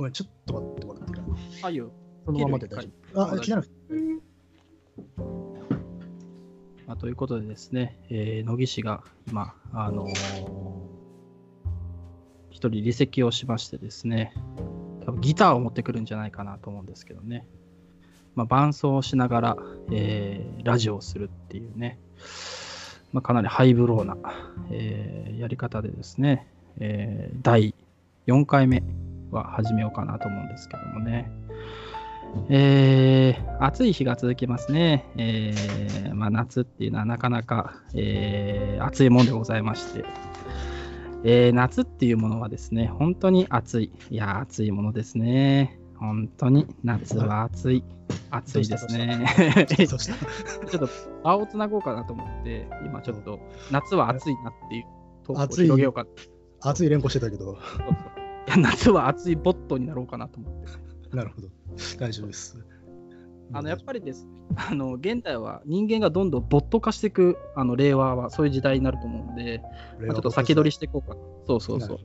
[0.00, 1.36] ごめん、ちょっと待ってもらっていいかな。
[1.62, 1.92] はいよ。
[2.24, 3.34] そのままで大丈夫。
[3.34, 3.74] あ、切らなくて。
[6.86, 10.10] まあ、ということでですね、えー野木氏が今、あのー
[12.48, 14.32] 一人離席をしましてですね、
[15.04, 17.46] 多分ギターを持ってくるんじゃないかなと思うんですけどね、
[18.34, 19.56] まあ、伴奏をしながら、
[19.90, 21.98] えーラジオをするっていうね、
[23.12, 24.16] まあ、かなりハイブローな、
[24.70, 26.46] えーやり方でですね、
[26.78, 27.74] えー第
[28.26, 28.82] 4回目
[29.30, 31.30] は始めようかなと思うんですけどもね。
[32.48, 35.06] えー暑い日が続きますね。
[35.16, 40.04] えーまあ、夏っていうのはなかなか、えー暑いもんでございまして、
[41.24, 43.92] えー夏っていうものはですね、本当に暑い。
[44.10, 45.78] いや、暑いものですね。
[45.98, 47.84] 本当に夏は暑い。
[48.30, 49.26] 暑いですね。
[49.68, 49.98] ちょっ
[50.70, 50.88] と
[51.22, 53.38] 場をつなごうかなと思って、今ちょっと
[53.70, 54.84] 夏は暑いなっていう
[55.24, 56.06] トークを暑い広げようか
[56.62, 57.58] 熱い連呼してたけど、
[58.16, 58.19] い
[58.50, 60.64] や夏は暑いボットになろうかなと思っ
[61.10, 61.16] て。
[61.16, 61.48] なるほど。
[61.98, 62.58] 大丈夫です。
[63.52, 69.60] あのやっぱりです、あの現代は人間がどんどんボット化していく、あの令和はそういう時代になると思うんで、
[70.00, 71.20] りまあちょっと先取りしていこうかな。
[71.46, 71.98] そうそうそう。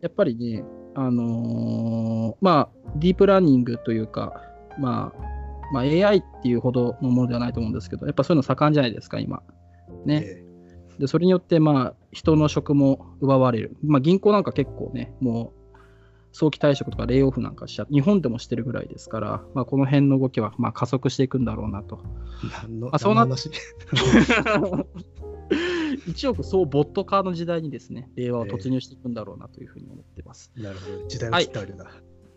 [0.00, 4.40] やっぱりね、あのーまあ、ディープラーニングというか、
[4.78, 9.42] まあ、まあ、AI っていうほどのものではないと思うんですけど、やっぱそういうの盛んじゃないですか、今。
[10.04, 10.22] ね。
[10.24, 10.45] え
[10.98, 13.76] で、それによって、まあ、人の職も奪われる。
[13.84, 15.56] まあ、銀行なんか結構ね、もう、
[16.32, 21.98] 早期退職とかレイオフなんかしちゃ日本でもしてるぐらいですから、まあ、この辺の動きはまあ加速していくんだろうなと。
[22.44, 23.26] え何のあそうな
[26.28, 30.52] 億総ボット化の時代にですね、令和を突入していくんだろうなというふうに思ってます。
[30.56, 31.08] なるほど。
[31.08, 31.86] 時代を切ってあるな。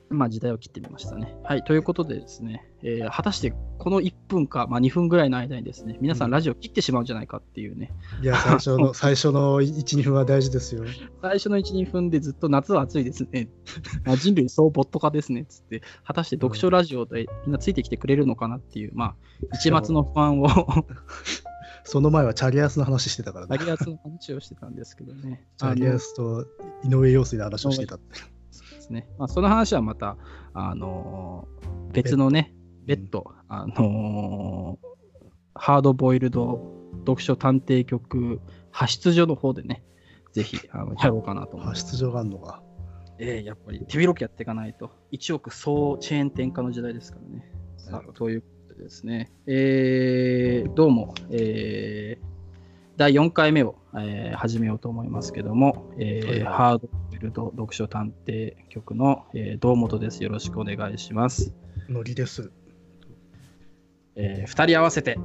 [0.09, 1.35] まあ時代を切ってみましたね。
[1.43, 10.83] はい、ということでですね、えー果たしてこの1分か、まあ、2分ぐらいの間にですね、皆さんラジオ切ってしまうんじゃないかっていうね、いや、 最初の、最初の1、2分は大事ですよ。
[11.21, 13.49] 最初の1、2分でずっと夏は暑いですね、
[14.05, 19.15] あ人類総ボット化ですねっつって、果たして読書ラジオでみんなついてきてくれるのかなっていう、まあ、
[19.53, 20.47] 一抹の不安を、
[21.85, 23.57] その前はチャゲアスの話してたからね。
[23.57, 25.47] チャゲアスの話をしてたんですけどね。
[25.57, 26.45] チャゲアスと
[26.83, 28.38] 井上陽水の話をしてたって。
[28.89, 29.07] ですね。
[29.17, 30.17] まあ、その話はまた、
[30.53, 32.53] あのー別のね、
[32.85, 34.89] 別途、あのー
[35.55, 36.61] ハードボイルド
[36.99, 39.83] 読書探偵局派出所の方でね、
[40.31, 41.83] ぜひあのやろうかなと思います。
[41.83, 42.61] 発出場があるのか。
[43.17, 47.51] ええやっぱり手広くやっていかないと、1億総チェーン店化の時代ですからね。
[47.77, 52.25] さあ、なるほということでですね、えーどうも、えー
[52.95, 60.23] 第4回目を、えー始めようと思いますけども、えーハードルド読書探偵局の、えー堂本です。
[60.23, 61.53] よろしくお願いします。
[61.89, 62.51] ノリです。
[64.15, 65.19] え2人合わせてん？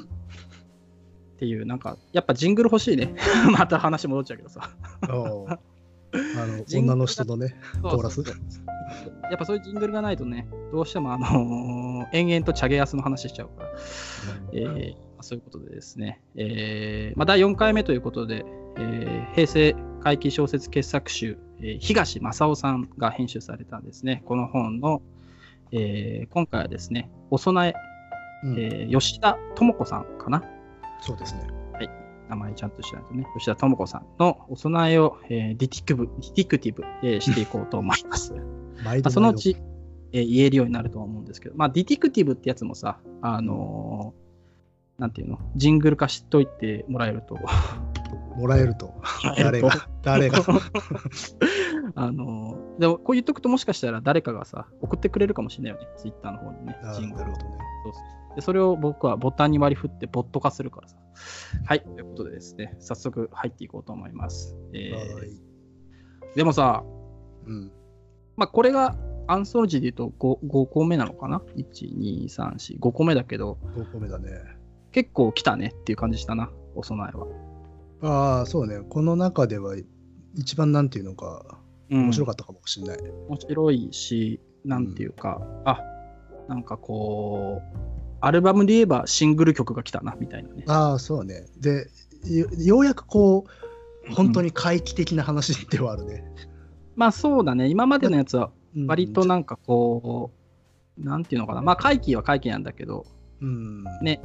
[0.00, 3.14] っていう、なんか、やっぱジングル欲しいね。
[3.50, 4.70] また話戻っちゃうけどさ。
[5.02, 5.58] あ の
[6.68, 13.70] 女の人のね、コーラスやっぱそういうジングルがないとね、どうしてもあのー延々とチャゲアスの話しちゃうから。
[14.52, 18.44] えーまあそういうことでですね、えーまあ、第4回目ということで、
[18.76, 19.74] えー平成
[20.04, 25.00] 回帰小説傑作集、えー東正夫さんが編集されたんですね、この本の、
[25.72, 27.74] えー今回はですね、お供え、
[28.44, 28.52] うん。
[28.58, 30.44] えー吉田智子さんかな、
[31.00, 31.48] そうですね。
[32.28, 38.34] 名前ちゃんとしないとね、吉田智子さんのお供えを、えーディティクブディティクティブ、えー していこうと思います。
[38.84, 39.56] まあ、そのうち、
[40.12, 44.24] えー言えるようになるとは思うんですけど、まあ、ディティクティブってやつもさ、あのー
[45.00, 47.36] なんていうの、ジングル化しといてもらえると、
[48.36, 48.94] もらえると。
[49.36, 50.38] 誰えっとが誰が
[51.94, 57.58] あのーでもこう言っとくともしかしたら誰かがさ、送ってくれるかもしれないよね、ツイッターの方にねあ、ジングルをなるほどね。
[57.84, 60.96] そうそうでそれを僕はボタンに割り振ってボット化するからさ。
[61.66, 64.56] はい、ということでですね、早速入っていこうと思います。
[64.72, 65.54] えーはい
[66.34, 66.84] でもさ、
[67.46, 67.72] うん。
[68.36, 68.96] まあ、これが
[69.26, 74.30] アンソロジーで言うと 5, 5個目なのかな ?1、2、3、4、5個目だけど、5個目だね。
[74.92, 77.26] 結構来たねっていう感じしたな、お供えは。
[78.04, 78.80] ああ、そうね。
[78.88, 79.76] この中では
[80.34, 81.58] 一番なんていうのか、
[81.90, 82.98] 面白かったかもしれない。
[83.28, 85.80] 面白いし、なんていうか、あ
[86.48, 87.78] なんかこう、
[88.20, 90.64] アルバムで言えばシングル曲が来たなみたいなね。
[90.66, 91.46] ああ、そうね。
[91.58, 91.88] で、
[92.26, 93.46] よようやくこ
[94.08, 96.24] う、本当に回帰的な話ではあるね。
[96.96, 100.30] まあそうだね、今までのやつはうん割となんかこ
[100.98, 103.06] う、なんていうのかな、まあ回帰は回帰なんだけど、
[103.40, 103.84] うん。
[104.02, 104.20] ね、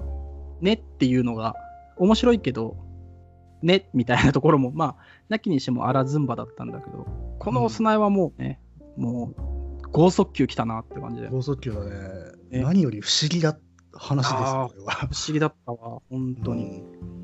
[0.61, 1.55] ねっていうのが
[1.97, 2.77] 面白いけど、
[3.61, 4.95] ねみたいなところも、まあ、
[5.29, 7.05] なきにしてもあらずんばだったんだけど、
[7.39, 8.59] このお供えはもうね、
[8.97, 11.89] もう、剛速球来たなって感じで、不剛速球だね。
[12.51, 13.57] ね何より不思議な
[13.93, 14.99] 話ですこれは。
[15.01, 16.81] 思議だったわ、本当に。
[16.81, 17.19] うん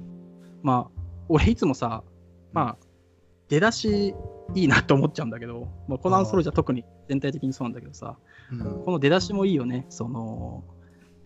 [0.66, 2.04] まあ、俺いつもさ、
[2.52, 2.86] まあ、
[3.50, 4.16] 出だし
[4.56, 8.18] いいなと思っちゃうんだけど、まあ、このアンソロジーは特に全体的にそうなんだけどさ、
[8.52, 9.86] うんこの出だしもいいよね。
[9.90, 10.64] その、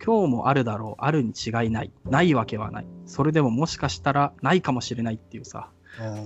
[0.04, 2.86] 今日もあるだろう、あるに違いない、ないわけはない。
[3.06, 5.70] それでももしかしたらないかもしれないっていうさ、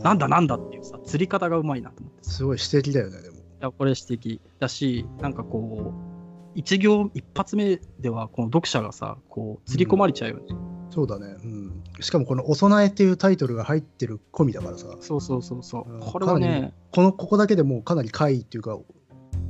[0.03, 2.31] なんだなんだっていうさ、釣り方がうまいなと思ってさ。
[2.31, 3.37] すごい指摘だよね、でも。
[3.37, 6.15] いや、これ指摘だし、なんかこう、
[6.55, 10.43] 一行、一発目では、この読者がさ、こう、釣り込まれちゃうよね。
[10.91, 11.37] そうだね。
[11.43, 11.83] うん。
[11.99, 16.01] しかもこの「お供え」っていうタイトルが入ってる込みだからさ、そうそうそうそううん。
[16.01, 18.79] これはね、このここだけでもうかなり怪異っていうか、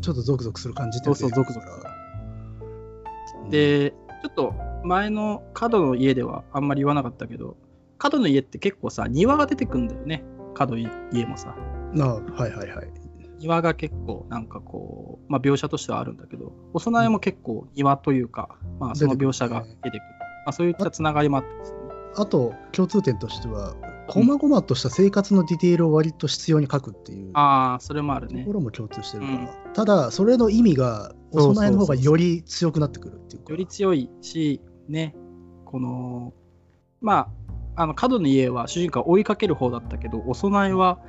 [0.01, 3.93] ちょっとゾクゾクする感じってそうそうゾクゾからで、
[4.25, 4.55] ちょっと
[4.85, 7.59] 前の角の家ではあんまり言わなかったけど、
[7.99, 10.25] 角の家って結構さ、庭が出てくんだよね。
[10.55, 11.55] 角い家もさ。
[11.95, 12.89] うんああはいはいはい。
[13.39, 20.01] 庭が結構なんかこう、まあ、描写としてはあるんだけど、お供えも結構庭というか、まあ、その描写が出てくる。
[20.47, 21.79] まあ、そういったつながりもあってですね。
[22.17, 23.75] あと共通点としては、
[24.09, 28.55] こまごまとした生活のディテールを割と必要に書くっていうとああ、それもあるねこ。
[28.55, 33.53] ろも共通してるから、うんただ、それの意味がお供えの方がより強くなってくるっていうか。
[33.53, 35.15] より強いし、ね、
[35.65, 36.33] この、
[37.01, 37.29] ま
[37.77, 41.01] あ、あの角の家は主人公は追いかける方だったけど、お供えは、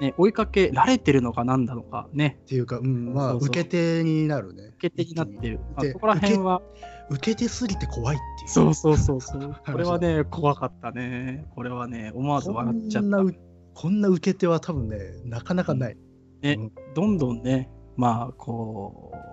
[0.00, 4.64] ね、追いかけられてるのかなんだのかね、っていうか、うん、まあ、そうそう受け手になるね。
[4.78, 5.60] 受け手になってる。
[5.74, 6.62] まあ、でそこら辺は、
[7.10, 8.50] 受け手すぎて怖いっていう。
[8.50, 9.56] そうそうそうそう。
[9.64, 11.46] これはね、怖かったね。
[11.54, 13.04] これはね、思わず笑っちゃった。
[13.04, 13.34] こんなう
[13.74, 15.96] こんな受け手は多分ね、なかなかない。
[16.42, 19.29] ねうんどんどんね、まあ、こう、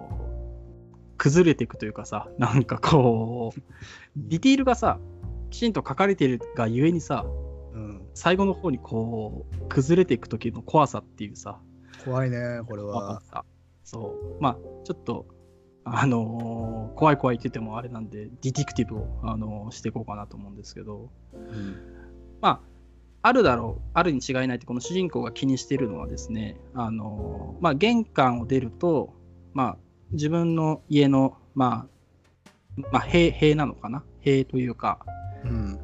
[1.18, 3.60] 崩れていくというかさ、なんかこう、
[4.16, 5.00] ディティールがさ、
[5.50, 7.26] きちんと書かれているがゆえにさ、
[7.74, 11.60] うん、最後の方にこう、崩れていく時の怖さっていうさ、
[12.06, 12.38] 怖いね、
[12.68, 13.22] これは。
[13.84, 14.42] そう。
[14.42, 15.26] まあ、ちょっと、
[15.84, 21.76] あのー怖い怖いって言ってもあれなんで、ディティクティブを、あのーしていこうかなと思うんですけど、うん
[22.42, 22.62] まあ、
[23.22, 29.14] あるだろう、あるに違いないって、この主人公が気にしているのはですね、あのまあ、玄関を出ると、
[29.54, 29.78] まあ、
[30.12, 31.88] 自分の家の、ま
[32.78, 34.04] あ、まあ、塀塀なのかな？
[34.22, 35.00] 塀というか、
[35.44, 35.80] うん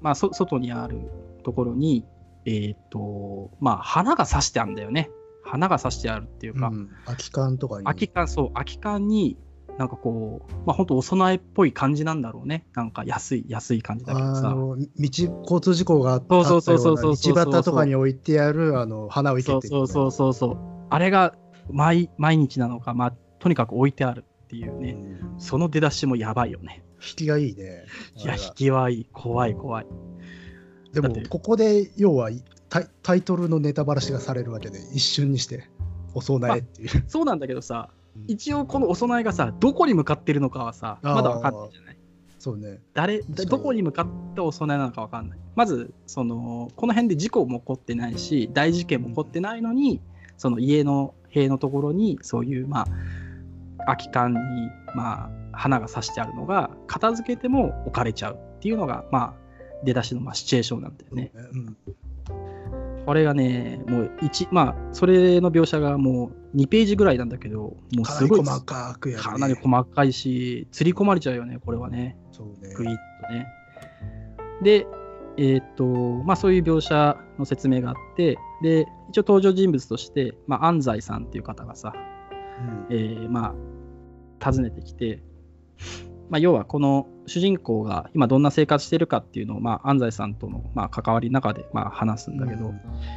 [0.00, 0.98] まあ、そ外にある
[1.44, 2.04] ところに、
[2.44, 5.10] えっ、と、まあ、花が刺してあるんだよね。
[5.44, 7.84] 花が刺してあるっていうか、うん空き缶とかに。
[7.84, 9.36] 空き缶、そう、空き缶に、
[9.76, 12.66] なんかこう、まあ、本当お供えっぽい感じなんだろうね。
[12.74, 14.50] なんか安い、安い感じだけどさ。
[14.50, 20.58] あの道交通事故があったそうそうそうそうそう道端とかに置いてあるあの花を生けてそうそうそうそうそう。
[20.90, 21.34] あれが
[21.70, 24.92] 毎毎日なのか、まあ、とにかく置いてあるっていうね。
[24.92, 26.82] うんその出だしもやばいよね。
[27.00, 27.84] 引きがいいね。
[28.16, 29.08] いや、引きはいい。
[29.12, 29.86] 怖い怖い。
[30.92, 32.30] でもここで要は
[32.68, 35.68] タイタイトルのネタバラシがされるわけで一瞬にして
[36.14, 37.04] お供えっていう。
[37.06, 41.96] そうなんだけどさ、うん一応このお供えがさ、どこに向かってるのかはさ、まだわかんないじゃない？
[42.40, 42.80] そうね。
[42.92, 45.38] 誰、どこに向かってお供えなのかわかんない。
[45.54, 50.00] まず、その、この辺で事故も起こってないし、大事件も起こってないのに、
[50.36, 52.86] その家の塀のところに、そういう、まあ、
[53.88, 54.38] 空き缶に、
[54.94, 59.34] まあ、花が刺してあるのが、片付けても置かれちゃうっていうのが、まあ、
[59.84, 61.32] 出だしの、まあ、シチュエーションなんだよね。
[61.34, 61.76] うん
[63.06, 69.14] これがね、もう1、まあ、それの描写がもう2ページぐらいなんだけど、もうかなりすごい、細かくね。
[69.14, 72.18] かなり細かいし、釣り込まれちゃうよね、これはね。
[72.32, 72.74] そうね。
[72.74, 72.96] グイッ
[73.26, 73.46] とね。
[74.62, 74.86] で、
[75.38, 75.86] えーっと、
[76.24, 81.94] まあそういう描写の説明があって、で、一応登場人物として、まあ安西さんっていう方がさ、
[82.60, 83.54] うんえーまあ、
[84.42, 85.22] 訪ねてきて、
[86.30, 92.72] まあ要はこの主人公が今どんな生活してるかっていうのを、まあ安西さんとの、まあ、関わりの中で、まあ話すんだけど、うん。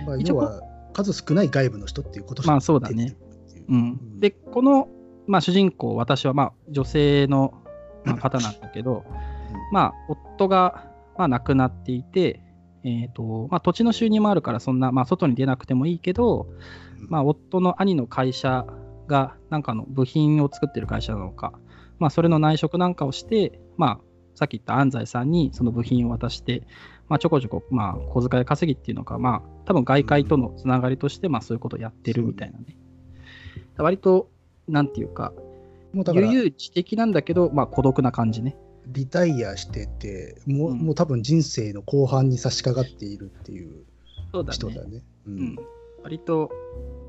[0.05, 0.61] まあ、要は
[0.93, 3.15] 数少ない外部の人っていうことまあそうだね。
[3.69, 3.75] う。
[3.75, 4.89] ん、で、この、
[5.27, 7.53] まあ、主人公、私はまあ女性の
[8.03, 9.05] まあ方なんだけど、
[9.71, 10.87] まあ、夫が
[11.17, 12.41] まあ亡くなっていて、
[12.83, 16.47] えーとまあ、土地の収入もあるから、そんな、まあ、外に出なくてもいいけど、
[17.07, 18.65] まあ、夫の兄の会社
[19.11, 21.53] が、なんかの部品を作ってる会社なのか、
[21.99, 26.63] まあ、それの内職なんかをして、まあ、さっき言った安西さんにその部品を渡して、
[27.09, 32.77] まあ、ちょこちょこ、まあ、小遣い稼ぎっていうのか、まあ、多分外界とのつながりとして、まあ、そういうことをやってるみたいなね。
[33.77, 34.29] 割と、
[34.67, 35.33] なんていうか、
[35.93, 38.57] もうだから悠々自適なんだけど、まあ、孤独な感じね。
[38.87, 43.83] リタイアしててもう,、うんもう多分人生の後半に差し掛かっているっていう
[44.33, 44.55] そうだね。
[44.55, 45.03] 人だね。
[45.27, 45.55] ううん、
[46.03, 46.51] 割と、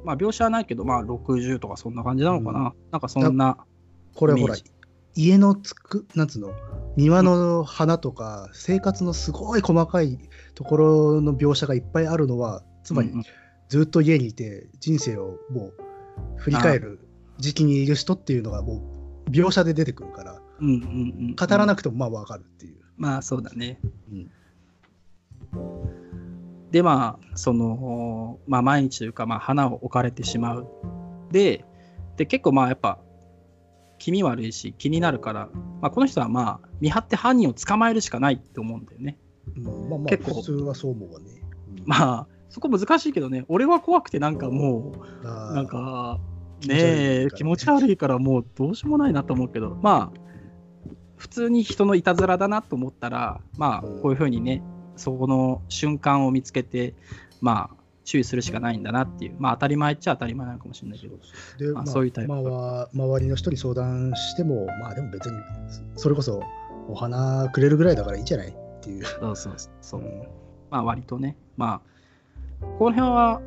[0.05, 2.75] まあ、描写はないけど、まあ、60とかそんな感じなのかな。
[2.91, 3.59] なんかそんな、
[4.15, 4.55] これほら
[5.15, 6.53] 家のつくなんつうの？
[6.97, 10.19] 庭の花とか、生活のすごい細かい
[10.55, 13.25] ところの描写がいっぱいあるのはつまりうんうん。
[13.69, 15.75] ずっと家にいて人生をもう
[16.37, 17.01] 振り返る
[17.39, 18.83] 時期にいる人っていうのがも
[19.27, 20.77] う描写で出てくるからうんうんう
[21.33, 22.77] ん、語らなくてもまあわかるっていう。
[22.97, 23.81] まあ、そうだね。
[24.11, 24.31] うん
[26.73, 30.67] で、まあ、その、まあ、毎日というか、まあ、花を置かれてしまう。
[31.31, 31.67] で、
[32.17, 32.99] で結構まあ、やっぱ、
[33.99, 35.51] 気味悪いし、気になるから、
[35.83, 39.19] まあ、この人はまあ、見張って犯人を捕まえるしかないって思うんだよね。
[39.57, 41.27] うんまあまあ、結構普通はそう思うわね。
[41.79, 46.19] うんまあ、そこ難しいけどね、俺は怖くてなんかもう、なんか、
[46.67, 46.75] ね
[47.25, 50.21] え、気持ち悪いからもうどうしようもないなと思うけど、まあ、
[51.17, 54.63] 普通に人のいたずらだなと思ったら、まあ、うんこういうふうにね、
[54.97, 56.95] そこの瞬間を見つけて、
[57.41, 61.17] まあ、注意するしかないんだなっていう、まあ、当たり前っちゃ当たり前なのかもしれないけど、
[61.59, 65.37] で、まあまあそういうタイプまあ周りの人に相談しても、まあでも別に、
[65.97, 66.43] それこそ
[66.89, 69.05] お花くれるぐらいだからいいんじゃないっていう。
[69.05, 70.23] そうそうそう、うん
[70.71, 71.81] まあ、割とね、ま
[72.61, 73.41] あ、この辺は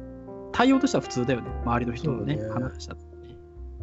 [0.52, 2.96] 対応としては普通だよね、周りの人のね、ね話した。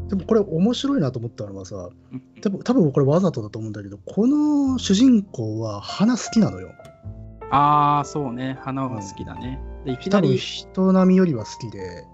[0.08, 6.72] でもこれ面白いなと思ったのはさ、うん多分多分これわざとだと思うんだけど、この主人公は花好きなのよ。
[7.52, 9.60] ああ、そうね、花は好きだね。
[9.84, 12.06] でいきな多分り、人並みよりは好きで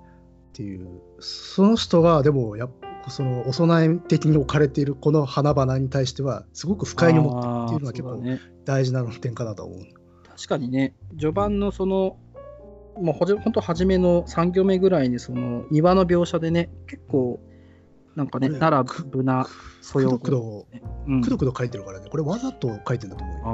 [0.49, 2.71] っていう、その人がでもやっ
[3.05, 9.79] ぱそのお供え的に置かれているこの花々に対してはすごく不快に思ってるっていうのは結構大事な点かなと思う。
[10.29, 12.17] 確かにね、序盤のその、
[13.01, 17.39] もうほじ本当初めの3行目ぐらいにその庭の描写でね、結構、
[18.17, 19.47] なんかね、奈良ぶな
[19.81, 20.67] そくよどくど、
[21.07, 21.23] うん。
[21.23, 23.45] くどくど書いてるからね、これわざと書いてるんだと思うよ。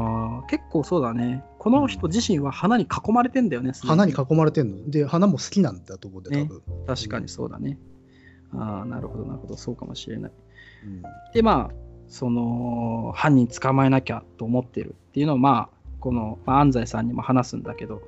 [0.49, 1.45] 結構そうだね。
[1.59, 3.73] この人自身は花に囲まれてんだよね。
[3.75, 4.91] すで花に囲まれてるの。
[4.91, 6.63] で、花も好きなんだと思うんだよ、多分。
[6.87, 7.79] 確かにそうだね。
[8.53, 10.33] ああ、なるほど、なるほど、そうかもしれない。
[10.85, 11.75] うんで、まあ、
[12.09, 18.03] その、犯人捕まえなきゃと思ってるっていうのを、まあ、この、まあ、安西さんにも話すんだけど、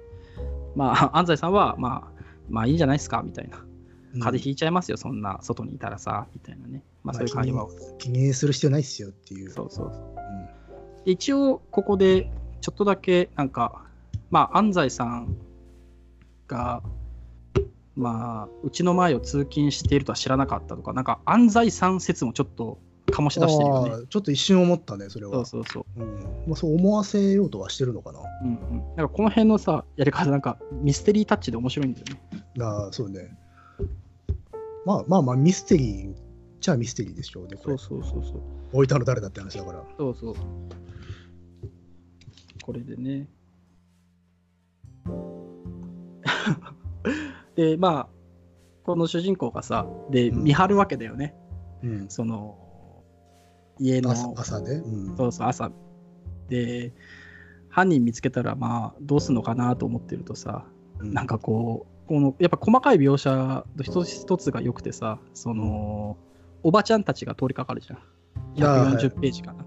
[0.74, 3.56] まあ、 安西さんは、まあ、まあいいんじゃないですかみたいな。
[4.18, 6.82] 風邪ひいちゃいますよ、そんな外にいたらさ、みたいなね。
[7.02, 7.70] まあ、そういう会話を。
[7.98, 9.50] 気にする必要ないっすよっていう。
[9.50, 10.15] そうそうそう。
[11.06, 13.84] 一応、ここで、ちょっとだけ、なんか、
[14.30, 15.36] まあ、安西さん
[16.48, 16.82] が、
[17.94, 24.06] まあ、うちの前を通勤しているとは知らなかったとか、なんか、安西さん説もちょっと醸し出してるよね。
[24.10, 25.44] ちょっと一瞬思ったね、それは。
[25.44, 26.02] そうそうそう。
[26.02, 28.18] うんまあ、そう思わせようとはしてるのかな。
[28.42, 32.44] うんうん、なんかこの辺のさ、やり方、なんかミステリータッチで面白いんだよね。
[32.60, 33.30] ああ、そうね。
[34.84, 36.14] まあまあまあ、ミステリー
[36.60, 38.02] じゃあミステリーでしょうね、これそう。
[38.02, 38.42] そうそうそう。
[38.72, 39.84] 置いたの誰だって話だから。
[39.96, 40.34] そうそう。
[42.66, 43.28] これでね。
[47.54, 48.08] で、まあ、
[48.82, 51.36] この主人公がさ、で、うん見張るわけだよね。
[51.84, 52.08] うん。
[52.08, 52.58] その、
[53.78, 54.82] 家の、朝朝ね。
[54.84, 55.16] うん。
[55.16, 55.70] そうそう、朝。
[56.48, 56.92] で、
[57.68, 60.66] 犯人見つけたら、まあ、どうすんのかなと思ってるとさ、
[60.98, 66.16] うんなんかこう、このやっぱ細かい描写の一つ一つが良くてさ、その、
[66.64, 67.98] おばちゃんたちが通りかかるじゃん。
[67.98, 69.64] あーはい140ページかな。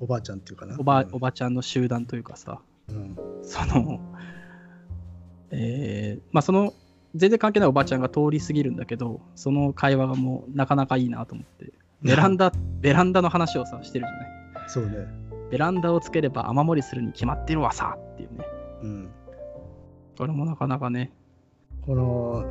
[0.00, 0.76] おばあちゃんっていうかな。
[0.78, 4.00] おばうんおばちゃんの集団というかさ、うんその、
[5.50, 6.74] えーまあその、
[7.14, 14.68] 全然関係ないおばちゃんが通り過ぎるんだけど、その会話がもうなかなかいいなと思って、ベランダ、ベランダの話をさ、してるじゃない。
[14.68, 15.06] そうね。
[15.50, 18.44] ベランダをつければ雨漏りするに決まってるわさっていうね。
[18.82, 19.10] うん。
[20.16, 21.12] これもなかなかね、
[21.82, 22.44] この、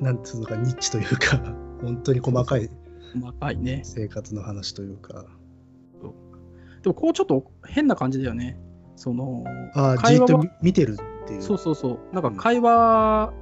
[0.00, 1.36] なんつうのか、ニッチというか、
[1.82, 2.70] 本当に細かい
[3.14, 3.82] 細かいね。
[3.84, 5.26] 生活の話というか。
[6.82, 8.58] でもこうちょっと変な感じだよね。
[8.96, 9.44] その、
[9.74, 11.42] ああ、じ会話はっと見見てるっていう。
[11.42, 12.14] そうそうそう。
[12.14, 13.32] なんか会話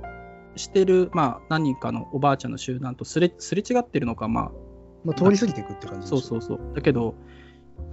[0.57, 4.53] してる、まあ何人かのおばあちゃんの集団とすれすれ違ってるのか、ま
[5.05, 6.61] まあ、通り過ぎていくって感あ、じそうそうそう。
[6.75, 7.15] だけど、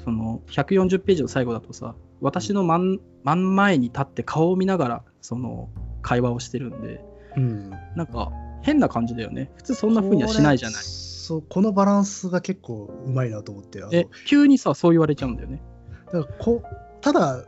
[0.03, 5.69] その140ページの最後だとさ、私の真ん真ん前に立って顔を見ながら、その
[6.01, 7.03] 会話をしてるんで、
[7.37, 7.39] う。
[7.39, 7.69] うん。
[7.95, 9.51] なんか変な感じだよね。
[9.55, 10.83] 普通そんな風にはしないじゃない。
[11.25, 13.83] そう、このバランスが結構うまいなと思って。
[13.91, 15.61] え、急にさ、そう言われちゃうんだよね。
[16.05, 16.61] だからこ
[17.01, 17.43] ただ、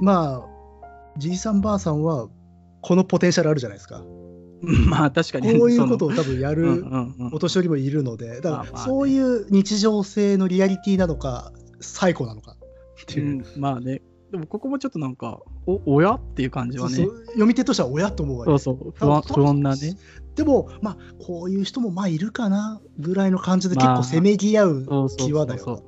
[0.00, 0.48] まあ、
[1.16, 2.28] じいさんばあさんは、
[2.80, 4.04] このポテンシャルあるじゃないですか。
[4.60, 5.56] まあ確かに。
[5.58, 6.84] こういうことをを多分やる
[7.32, 12.56] お年寄りもいるので、だからそういう日常性のリアリティなのか、最高なのか
[13.02, 13.44] っていう。
[13.54, 14.02] うん、まあね。
[14.30, 16.96] でもここもちょっとなんか、お、おやっていう感じはね。
[16.96, 17.26] そうそう。
[17.26, 18.50] 読み手としては親と思うわけ。
[18.50, 19.96] そうそう、不安不穏なね。
[20.34, 25.82] でも、まあ、こういう人もまあいるかなぐらいの感じで結まあ構せめぎ合う際だそう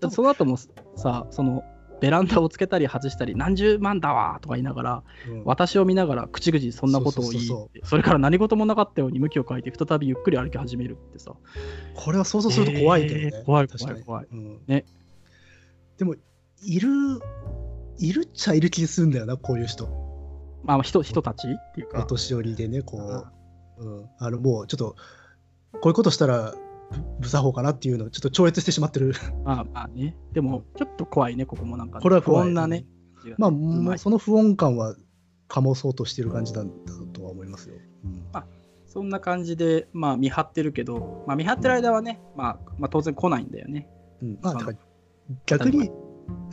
[0.00, 0.56] そうその後も
[0.96, 1.64] さ、その、
[2.00, 5.42] ベランダをつけたり外したり、何十万だわとか言いながら、うん。
[5.44, 7.48] 私を見ながら口々にそんなことを言い
[7.82, 11.34] それから何事もなかったように向きを変えて、再びゆっくり歩き始めるってさ。
[11.94, 13.30] これは想像すると怖いけどね。
[13.34, 14.02] えー怖い確かに。
[14.02, 14.44] 怖い怖い。
[14.44, 14.60] うん。
[14.66, 14.84] ね。
[15.98, 16.14] でも、
[16.62, 16.88] いる、
[17.98, 19.88] いるっちゃいる気するんだよな、こういう人。
[20.64, 22.04] まあ、人人たちっていうおか。
[22.04, 22.98] 年寄りでね、こ
[23.78, 24.96] う、うん、あのもうちょっと、
[25.72, 26.54] こういうことしたら、
[26.90, 29.14] ぶ無作法かなっていうのをちょっと超越してしまってる。
[29.44, 30.16] まあまあね。
[30.32, 32.86] でも、ちょっと怖いね、ここもなんかね、これは怖い不穏なね。
[33.36, 34.96] まあ、うまいもうその不穏感は
[35.48, 37.74] 醸そうとしてる感じなんだとは思いますよ。
[38.04, 38.44] うんあ
[38.86, 43.86] そんな感じで、まあ、見張ってるけど、まあ、見張ってる間はね、まあ、まあ当然来ないんだよね。
[44.22, 44.56] うんまあ、
[45.44, 45.90] 逆に、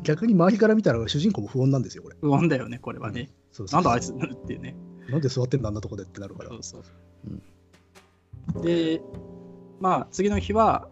[0.03, 2.17] 逆に周りから見たら主人公も不穏なんですよ、これ。
[2.19, 3.29] 不穏だよね、これはね。
[3.51, 4.75] そうそうなんだあいつっていうね。
[5.09, 6.57] なんで座ってんだ、あんなとこでってなるからそ。
[6.57, 6.77] うそ
[8.59, 8.63] う。
[8.63, 9.01] で、
[9.79, 10.87] まあ、次の日は、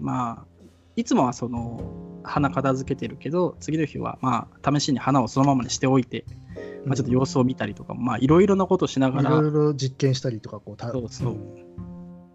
[0.00, 0.64] まあ、
[0.96, 1.92] いつもはその、
[2.24, 6.24] 花片付けてるけど、次の日は、まあ、試しに花をそのままにしておいて、
[6.84, 11.54] まあ、ちょっと様子を見たりとか、まあ、いろいろなことしながら、いろいろ実験したりとかこうたそうそうん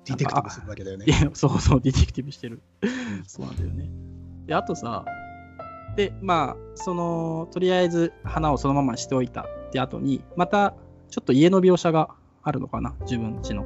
[0.06, 2.62] ディテクティブするわけだよねそうそう、ディテクティブしてる。
[3.26, 3.90] そうなんだよね。
[4.46, 5.06] で、あとさ、
[5.96, 10.76] で、まあ、その、とりあえず花をそのままにしておいたって後に、また、
[11.10, 12.10] ちょっと家の描写が
[12.42, 13.66] あるのかな、自分ちの。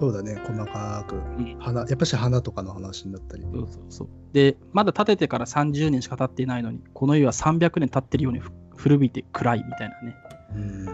[0.00, 1.16] そうだね、細かく。
[1.16, 3.42] ん花やっぱし花とかの話になったり。
[3.42, 4.08] そうそうそう。
[4.32, 10.16] で、まだ建ててから30年しか経っていないのに、この家は300年経ってるようにふ古びて暗いみたいなね。
[10.54, 10.86] うん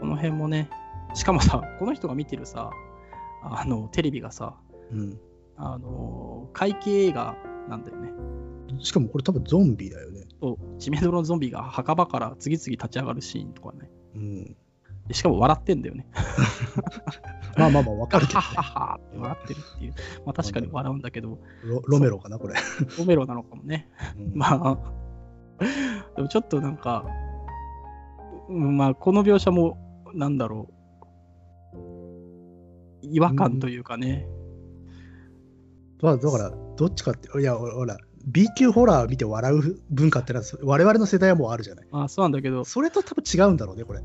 [0.00, 0.70] この辺もね、
[1.14, 2.70] しかもさ、この人が見てるさ、
[3.42, 4.54] あの、テレビがさ、
[4.92, 5.18] うん
[5.56, 7.36] あの、怪奇映画
[7.68, 8.12] なんだよね。
[8.80, 10.24] しかもこれ多分ゾンビだよね。
[10.40, 13.90] そう、知名度のゾンビが墓場から次々立ち上がるシーンとかね。
[14.14, 14.56] うん、
[15.06, 16.06] でしかも笑ってんだよね。
[17.56, 19.94] まあまあまあ、わかるけど、はははって笑ってるっていう。
[20.24, 22.54] まあ確かに笑うんだけど、ロロメロかな、これ。
[22.98, 23.88] ロメロなのかもね。
[24.16, 24.78] うんまあ、
[26.16, 27.04] でもちょっとなんか、
[28.48, 29.76] うんまあこの描写も、
[30.14, 30.78] なんだろう、
[33.02, 34.26] 違和感というかね。
[36.00, 37.96] まあ、だから、どっちかって、いや、ほら、
[38.30, 41.86] B 級ホラー見て笑う文化ってのは、我々の世代はもうあるじゃない。
[41.92, 44.00] あそうなんだけど、それと多分違うんだろうね、これ。
[44.00, 44.04] 違う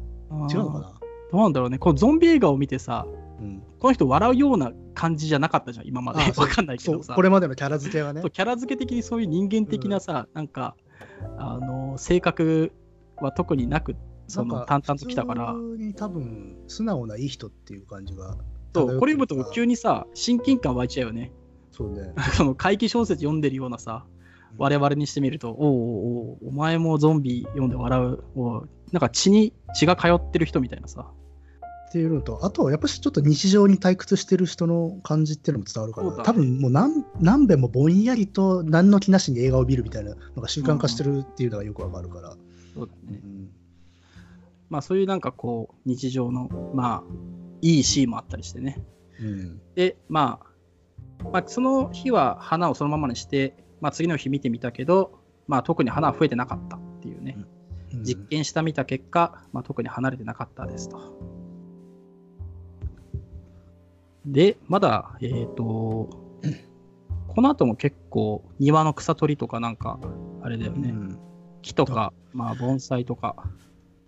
[0.60, 1.00] のかな？
[1.32, 1.78] どうなんだろうね。
[1.78, 3.06] このゾンビ映画を見てさ、
[3.40, 6.22] うん、この人笑うような感じじゃなかったじゃん、今まで。
[6.22, 7.16] あそうわかんないけどさ。
[7.16, 8.22] これまでのキャラ付けはね。
[8.32, 10.76] キャラ付け的にそういう人間的なさ、なんか、
[11.38, 12.72] あの、性格
[13.18, 13.96] は特になく、
[14.28, 18.38] その淡々ときたから、普通に多分、素直ないい人っていう感じが。
[18.74, 21.32] そうこれ読むと急にさ、親近感湧いちゃうよね。
[21.72, 22.14] そうね。
[22.34, 24.06] その怪奇小説読んでるようなさ、
[24.58, 25.70] 我々にしてみると、おうおう
[26.32, 31.08] おうお前もゾンビ読んで笑う、おうなんか血に血が通ってる人みたいなさ。
[31.90, 36.10] っていうのと、あとはやっぱしちょっと日常に退屈してる人の感じっていうのも伝わるかな。
[36.10, 42.36] そうだね多分もう何何べんもぼんやりと何の気なしに映画を見るみたいなのが習慣化してるっていうのがよくわかるから。
[42.74, 43.22] そうだね。
[43.24, 43.50] うん
[44.70, 47.14] まあそういうなんかこう、日常の、まあ、
[47.62, 48.84] いいシーンもあったりしてね。
[49.22, 50.40] うんで、ま
[51.22, 57.36] あ、まあ、その日は花をそのままにして、まあ次の日見てみたけど、まあ特に花は増えてなかったっていうね。
[57.38, 57.48] うん
[58.02, 61.00] 実験した見た結果、まあ、特に離れてなかったですと。
[64.26, 66.10] で、まだ、えっ、と、
[67.28, 70.00] この後も結構庭の草取りとかなんか、
[70.42, 71.20] あれだよね、うん
[71.62, 73.36] 木とか、まあ盆栽とか、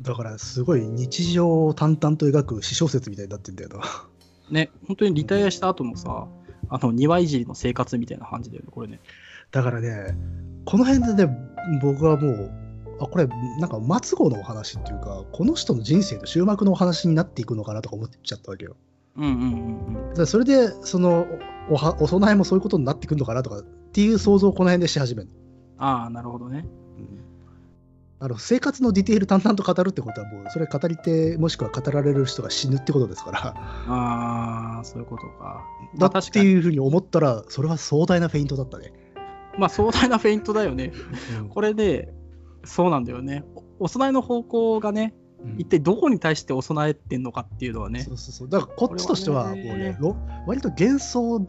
[0.01, 3.81] だからすごい日常を淡々と描く詩小説みたいになってんだよな。
[4.49, 6.27] ね、本当にリタイアした後のさ、
[6.69, 8.99] あの庭いじりの生活みたいな感じだよね、これね。
[9.55, 10.17] だからね、
[10.65, 11.33] この辺でね、
[11.81, 12.51] 僕はもう、
[12.99, 18.75] あ、これ、なんか末語のお話っていうか、この人の人生の終幕のお話になっていくのかなとか思っちゃったわけよ。
[19.15, 21.25] うんうんうんそれで、その
[21.69, 23.63] おは、お供えもそういうことになってくるのかなとかっ
[23.93, 25.29] ていう想像をこの辺でし始める。
[25.77, 26.65] ああ、なるほどね。
[28.19, 35.65] あの生活のディテール淡々と語るってことはもうそれ語り手もしくは語られる人が死ぬってことですからああ、そういうことか。
[35.97, 38.93] だまあっていうふうに思ったらそれは壮大なフェイントだったね。
[39.57, 40.91] まあ壮大なフェイントだよね。
[41.49, 42.13] これで、
[42.63, 43.43] そうなんだよね。
[43.79, 45.25] おお供えの方向がね、うん
[45.59, 48.13] 一体どこに対してお供えてんのかっていうのはねそ。
[48.13, 51.45] うそうそうだからこっちとしてはもうねねろ割と幻想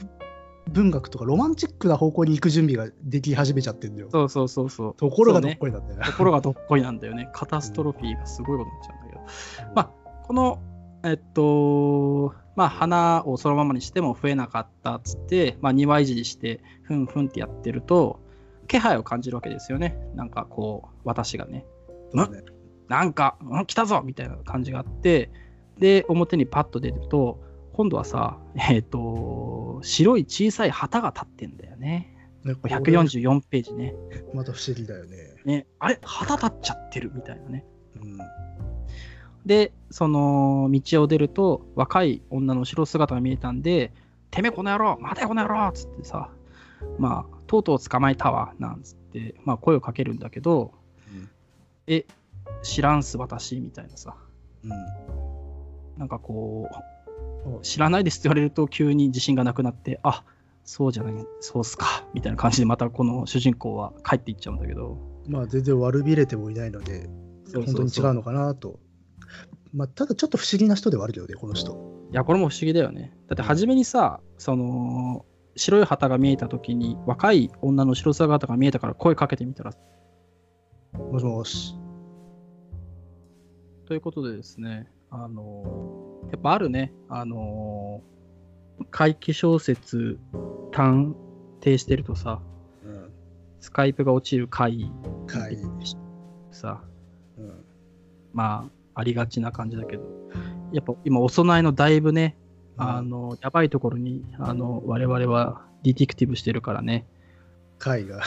[0.71, 4.09] 文学とかロマンチックな方向に行く準備ができ始めちゃってるんだよ。
[4.11, 4.95] そうそうそうそう。
[4.97, 6.07] ところがどっこいなんだよね。
[6.07, 7.31] ところがどっこいなんだよね。
[7.33, 9.73] カタストロフィーがすごいことになっちゃうんだけど。
[9.75, 10.59] まあ、この、
[11.07, 18.19] えっと、まあ、花をそのままにしても増えなかったっつって、まあ、庭いじりして、ふんふんってやってると、
[18.67, 19.97] 気配を感じるわけですよね。
[20.17, 21.65] なんかこう、私がね。
[22.13, 22.27] ね
[22.89, 25.31] なんか、うん、来たぞみたいな感じがあって、
[25.79, 27.41] で、表にパッと出ると、
[27.73, 28.39] 今度はさ、
[28.69, 32.17] えっ、と、白い小さい旗が立ってんだよね。
[32.45, 33.95] ねこれ144ページね。
[34.35, 35.17] また不思議だよね。
[35.45, 36.01] ね、あれ？
[36.03, 37.65] 旗立っちゃってるみたいなね。
[37.97, 38.19] うん
[39.47, 43.93] で、その道を出ると、若い女の後ろ姿が見えたんで、
[44.31, 46.31] てめえこの野郎、待てこの野郎っつってさ、
[46.99, 50.73] まあ、とうとう捕まえたわ、なんつって、まあ、声をかけるんだけど、
[51.09, 51.31] うん。
[51.87, 52.05] え、
[52.63, 54.17] 知らんす、私、みたいなさ、
[54.65, 54.71] うん。
[55.97, 56.69] なんかこ
[57.47, 60.25] おう、知らないですって言われると、急に自信がなくなって、あ
[60.65, 67.09] そうじゃない、そうっすか、みたいな感じで、またこの主人公は帰っていっちゃうんだけど、まあ全然悪びれてもいないので、
[67.45, 67.75] そうそうそう。
[67.75, 68.81] 本当に違うのかなと。
[69.73, 72.09] まあ、ただちょっと不思議な人ではあるけどね、この人。
[72.13, 73.17] いや、これも不思議だよね。
[73.29, 75.25] だって初めにさ、その、
[75.57, 79.73] 白い旗が見えたときに、若い女の白姿が見えたから声かけてみたら。
[80.93, 81.75] もしもし。
[83.87, 88.03] ということでですね、あのやっぱあるね、あの
[88.91, 90.19] 怪奇小説
[90.73, 91.15] 探
[91.61, 92.43] 偵してるとさ、
[92.85, 93.11] うん。
[93.61, 94.91] スカイプが落ちる回
[95.27, 95.59] 会
[96.51, 96.83] さ、
[97.39, 97.65] うん。
[98.33, 100.05] まあ、ありがちな感じだけど、
[100.73, 102.37] やっぱ今、お供えのだいぶね、
[102.79, 107.07] あの、やばいところに、あの、我々はディティクティブしてるからね、
[107.79, 108.23] 会が。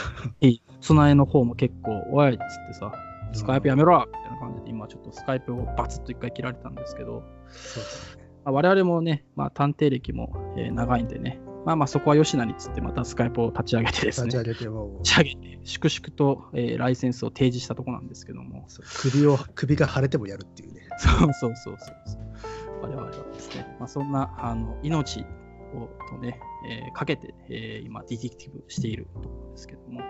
[0.80, 2.94] お供えの方も結構、おいっつってさ、
[3.34, 8.24] スカイプやめろみたいな感じで、今ちょっとスカイプをバツッと一回切られたんですけど、そうですね。
[8.46, 18.67] まあ我々もね、まあ、探偵歴も、えー長いんでね、まあまあそこはよしなにっつってまたスカイプを立ち上げてですね、立ち立上げても、ち上げて、粛々と、えーライセンスを提示したとこなんですけども、
[19.02, 20.88] 首を、首が腫れてもやるっていうね。
[20.98, 22.82] そうそうそうそうそう。
[22.82, 25.26] 我々はですね、まあ、そんなあの命
[25.74, 30.02] をとね、えーかけて、えー今、ディティクティブしているところですけども、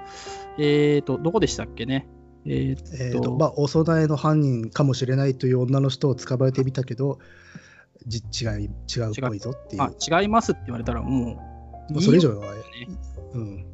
[0.57, 2.07] えーと、どこでしたっけね？
[2.45, 7.19] えーえーとまあ、お供えの犯人かもしれないという女の人を捕まえてみたけど、
[8.07, 9.81] じ違い違うっぽいぞっていう。
[9.81, 11.39] まあ、違いますって言われたら、も
[11.89, 12.61] う、もうそれ以上は、ね、
[13.33, 13.65] うん、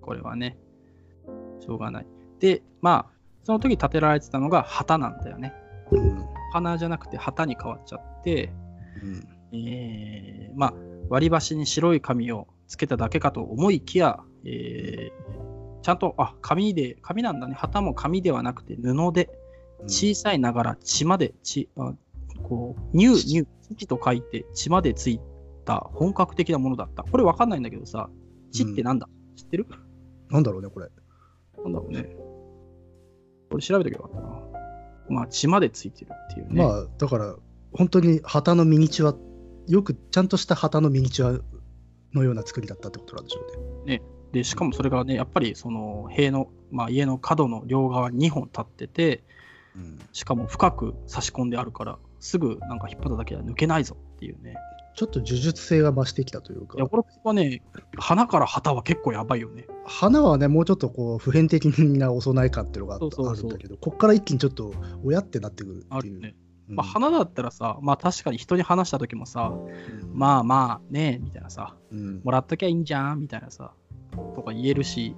[0.00, 0.58] これはね、
[1.60, 2.06] しょうがない。
[2.40, 5.54] で、まあ、その時立てられてたのが旗なんだよね。
[5.90, 8.52] うん、花じゃなくて旗に変わっちゃって、
[9.02, 10.74] うん、えーまあ、
[11.08, 15.48] 割り箸に白い紙をつけただけかと思いきや、えー
[15.82, 17.54] ちゃんと、あ、紙で、紙なんだね。
[17.54, 19.30] 旗も紙ではなくて布で、
[19.86, 21.94] 小さいながら血まで、血、あ
[22.48, 25.20] こう、乳、乳、土と書いて血までつい
[25.64, 27.02] た本格的なものだった。
[27.02, 28.08] これわかんないんだけどさ、
[28.52, 29.66] 血ってなんだ、知ってる？
[30.30, 30.88] なんだろうね、これ。
[31.62, 32.04] なんだろうね。
[33.50, 34.42] これ調べとけばよかったな。
[35.10, 36.62] まあ、血までついてるっていうね。
[36.62, 37.36] まあ、だから、
[37.72, 39.16] 本当に旗のミニチュア、
[39.66, 41.40] よくちゃんとした旗のミニチュア
[42.14, 43.40] のような作りだったってことなんでしょ
[43.84, 44.02] うね。
[44.32, 49.24] で、しかもそれがね、やっぱりその塀の、まあ、家の角の両側に2本立ってて、
[49.76, 54.56] うん、しかも深く差し込んであるから、すぐなんか引っ張っただけでは抜けないぞっていうね。
[54.94, 57.62] ちょっと呪術性が増してきたというかいや、、これはね、
[57.96, 59.66] 花から旗は結構やばいよね。
[59.84, 65.94] 花はね、もうちょっとこう普遍的なお供え感っていうのがあそうそうそうあるんだけど、こっから一気にちょっと親ってなってくるっていう。
[65.94, 66.34] あるよね。
[66.68, 73.72] うんまあ、花だったらさ、まあ確かに人に話した時もさ、うんまあまあね、みたいなさ、うんもらっときゃいいんじゃんみたいなさ、
[74.34, 75.16] とか言えるし、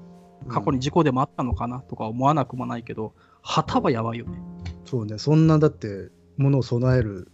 [0.48, 4.40] 過去に事故でもあったのかなとか思わなくもないけど、旗はやばいよね。
[4.84, 6.10] そうね、そんなだって、
[6.40, 7.30] ものを備える、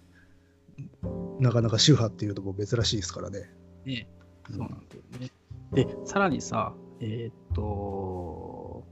[1.38, 3.50] なかなか宗派っていうのも珍しいですからね。
[3.84, 4.08] ね
[4.50, 5.30] うんそうなんだよね。
[5.72, 8.84] で、さらにさ、えーっと、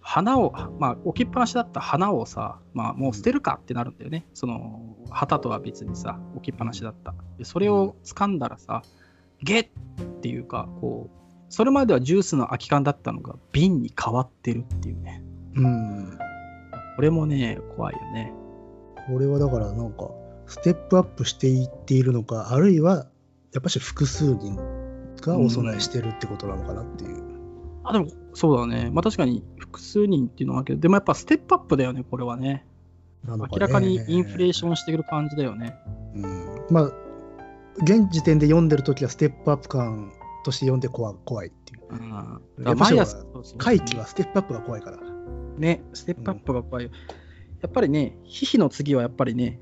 [0.00, 4.26] 花を、まあ、置きっぱなしだった花をさ、まあ、もう捨てるかってなるんだよね。
[4.34, 7.14] その、旗とは別にさ、置きっぱなしだった。
[7.38, 8.82] で、それを掴んだらさ、
[9.42, 15.22] ゲッっていうか、こう、それまではジュースの空き缶だったのが瓶に変わってるっていうね。
[15.54, 16.18] うん。
[16.96, 18.32] これもね、怖いよね。
[19.06, 20.10] これはだからなんか、
[20.46, 23.06] ステップアップしていっているのか、あるいは、
[23.52, 24.56] やっぱし複数人
[25.20, 27.22] がお供えしてるってことなのかなっていう。
[27.84, 28.90] あ、でも、そうだね。
[28.92, 32.66] まあ確かに複数人っていうのはけど、でもやっぱステップアップだよね、これはね。
[33.24, 35.74] ね明らかにインフレーションしてくる感じだよね。
[36.14, 36.92] うん、まあ、
[37.82, 40.12] 現時点で読んでるときはステップアップ感
[40.44, 41.80] として読んで怖怖いっていう。
[41.90, 42.08] うん。
[42.58, 42.94] やだっぱし
[43.58, 44.98] 回帰はステップアップが怖いから。
[45.58, 46.90] ね、ステップアップが怖いよ。
[47.62, 49.60] やっぱりね、ヒヒの次はやっぱりね、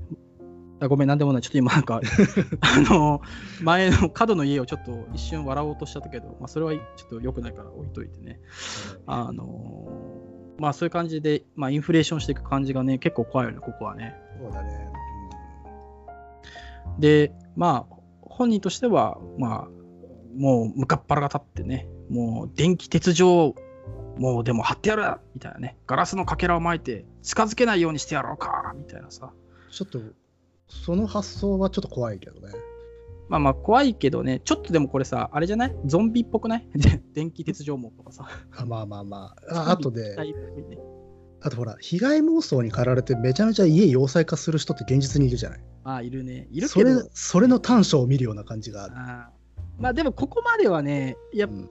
[0.80, 1.42] あごめん、なんでもない。
[1.42, 2.00] ちょっと今なんか、
[2.60, 3.20] あの、
[3.62, 8.40] 前の角の家をちょっと一瞬笑おうとしちゃったけど、まあそれはちょっと良くないから置いといてね。
[9.06, 9.88] あの、
[10.58, 14.14] まあそういう感じで、まあインフレーションしていく感じがね、結構怖いよね、ここはね。
[14.40, 14.88] そうだね。
[16.98, 19.68] で、まあ、本人としては、まあ、
[20.36, 23.54] もう、向かっ腹が立ってね、もう、電気鉄条、
[24.18, 25.04] もうでも貼ってやる
[25.34, 29.30] みたいなね、ガラスのかけらを巻いて、近づけないようにしてやろうかみたいなさ。
[29.70, 30.00] ちょっと、
[30.68, 32.52] その発想はちょっと怖いけどね。
[33.28, 35.76] まあまあ、怖いけどね、ちょっとでもこれさ、あれじゃない？
[35.86, 36.68] ゾンビっぽくない？
[37.14, 38.26] 電気鉄条網とかさ。
[38.56, 39.68] あまあまあまあ。
[39.68, 40.78] ああとでね
[41.40, 45.60] あとほら、被害妄想に駆られてめちゃめちゃ家要塞化する人って現実にいるじゃない？
[45.84, 46.48] ああ、いるね。
[46.50, 48.94] いるそれけど、それの短所を見るような感じがある。
[48.96, 51.70] あーまあでも、ここまではね、やっうん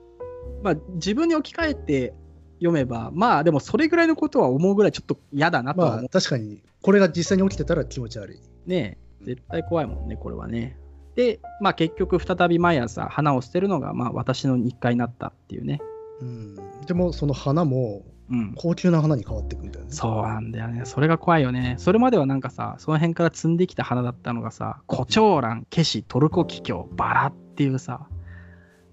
[0.62, 2.14] まあ、自分に置き換えて
[2.58, 6.08] 読めば、まあでもそれぐらいのことは思うぐらいちょっと嫌だなとはまあ。
[6.08, 8.40] 確かに、これが実際に起きてたら気持ち悪い。
[8.66, 10.76] ね絶対怖いもんね、これはね。
[11.14, 15.80] で、まあ結局再び毎朝花を捨てるのがまあ私の日課になったっていうね。
[16.20, 18.54] うん、でもその花もうん。
[18.56, 19.92] 高級な花に変わっていくんだよね。
[19.92, 20.82] そうなんだよね。
[20.84, 21.76] それが怖いよね。
[21.78, 28.06] それまではなんかさ、その辺から積んできた花だったのがさ、コチョウラン、ケシ、トルコキキョウ、バラっていうさ、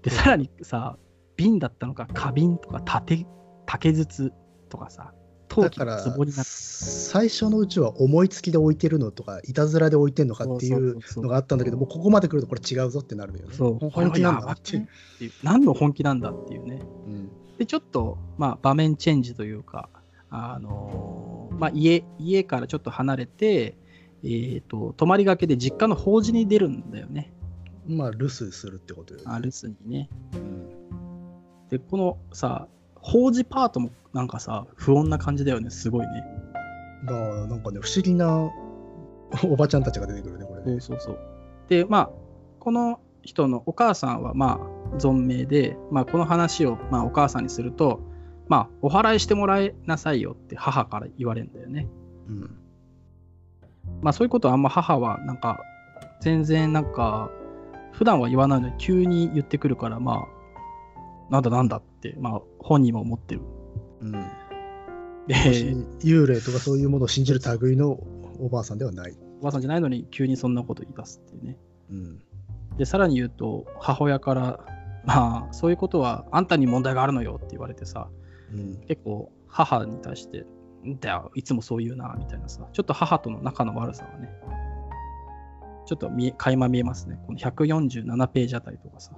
[0.02, 0.96] で、さらにさ、
[1.36, 3.26] 瓶だったのが花瓶とか竹、
[3.66, 4.32] 竹筒
[4.68, 5.12] とかさ、
[5.48, 13.54] 陶器のだから壺になって最初のうちは思いつきで置いてるのとかいたずらで置いてるのかっていうのがあったんだけどもうここまで来るとこれ違うぞってなるよね。
[13.54, 14.88] そう、本気なんだっていう。
[15.42, 16.82] 何の本気なんだっていうね。
[17.06, 19.88] うんで、ちょっと、まあ、場面チェンジというか、
[20.28, 23.76] あのーまあ、家、家からちょっと離れて、
[24.22, 27.32] えっ、と、泊まりがけで実家の法事に出るんだよね。
[27.86, 29.26] まあ留守するってことよね。
[29.28, 30.10] あ留守にね。
[30.34, 30.66] うん
[31.70, 32.68] で、このさ、
[33.06, 36.24] 法事パートもなんかさ、不穏な感じだよね、すごいね。
[37.04, 38.50] だからなんかね不思議な
[39.48, 40.80] おばちゃんたちが出てくるねこれね。
[40.80, 41.18] そうそうそう。
[41.68, 42.10] で、まあ、
[42.58, 44.60] この人のお母さんは、ま
[44.92, 48.00] あ、存命で、まあ、この話を、まあ、お母さんにすると、
[48.48, 51.88] まあ、お祓いしてもらいなさいよって母から言われるんだよね。
[52.28, 52.50] うん
[54.02, 55.60] まあ、そういうことはあんま母は、なんか、
[56.20, 57.30] 全然なんか、
[57.92, 63.42] 普段は言わないのに急に言ってくるから、まあ、なんだなんだって、まあ、本人も思ってる。
[64.00, 64.12] うん
[65.26, 65.34] で、
[66.04, 67.98] 幽霊とかそういうものを信じる類の
[68.38, 69.16] おばあさんではない。
[69.40, 71.58] おばあさんじゃないのに急にそんなこと言い出すっていうね。
[71.90, 72.22] うん
[72.78, 74.60] で、さらに言うと、母親から、
[75.04, 78.08] まあ、そういうことはあんたに問題があるのよって言われてさ、
[78.52, 80.44] うん結構母に対して、
[80.86, 84.28] んだよ、いつもそう言うな、みたいなさ、ちょっと母との仲の悪さがね、
[85.86, 87.18] ちょっと見え垣間見えますね。
[87.26, 89.12] この147ページあたりとかさ、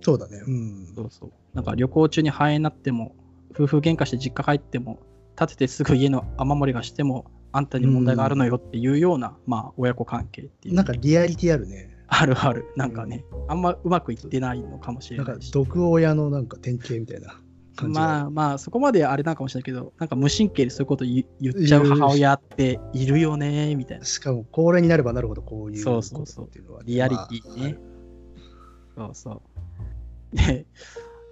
[0.00, 0.38] そうだね。
[0.46, 1.32] うんそうそう。
[1.58, 3.16] なんか旅行中に肺炎になっても、
[3.50, 5.00] 夫婦喧嘩して実家帰っても、
[5.36, 11.90] 建ててすぐ家の雨漏りがしても、あんたに問題があるのよっていうような、まあ、親子関係っていう、なんかリアリティあるね。
[12.06, 12.66] あるある。
[12.76, 15.50] なんかね、あんまうまくいってないのかもしれないし。
[15.50, 17.40] 毒親のなんか典型みたいな
[17.74, 24.04] 感じがまあまあ、そこまであれなんかもしれないけど、なんか無神経でそういうこと言言っちゃう母親っているよね、みたいな。
[24.04, 27.78] しかも高齢になればなるほどこういうそうそうそうことっていうのは、リアリティね。
[28.96, 29.42] そうそ
[30.32, 30.36] う。
[30.36, 30.66] で、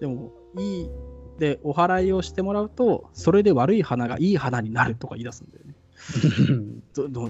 [0.00, 0.90] でも、いい、
[1.38, 5.74] で、お祓いをしてもらうと、それで悪い花がいい花になるとか言い出すんだよね。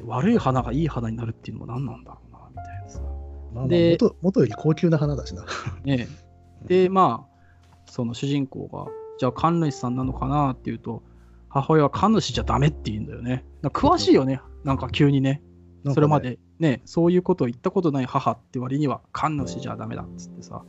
[0.06, 3.00] 悪い花がいい花になるっていうのは何なんだろうな、みたいなさ。
[3.00, 5.44] まあまあで元元より高級な花だしな。
[5.84, 6.26] ねえ
[6.66, 11.02] で、まあ、その主人公が、じゃあ神主さんなのかなっていうと、
[11.48, 13.44] 母親は神主じゃダメって言うんだよね。
[13.64, 15.42] 詳しいよね、なんか急にね。
[15.84, 20.62] ねそれまでね、そういうことを言ったことない母って割には神主じゃダメだっつってさ、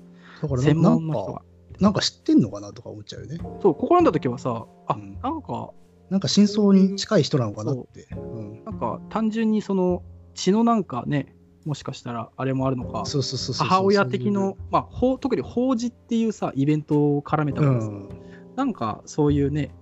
[0.57, 1.41] 専門の人が。
[1.79, 3.37] なんか知ってんのかなとか思っちゃうよね。
[3.37, 5.71] そう、ここ読んだ時はさ、あ、うんなんか、
[6.09, 8.07] なんか真相に近い人なのかなって。
[8.15, 11.35] うんなんか単純にその血のなんかね、
[11.65, 18.09] もしかしたらあれもあるのか、そうそうそうそう母親的の、まあ、ほう特に法事っていうさ、イベントを絡めたうからさ、ん、
[18.55, 19.73] なんかそういうね、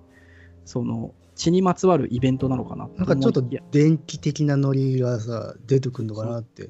[0.65, 6.69] その血にまつわるイベントなのかななんかちょっと電気的なノリがさ出てくるのかなって。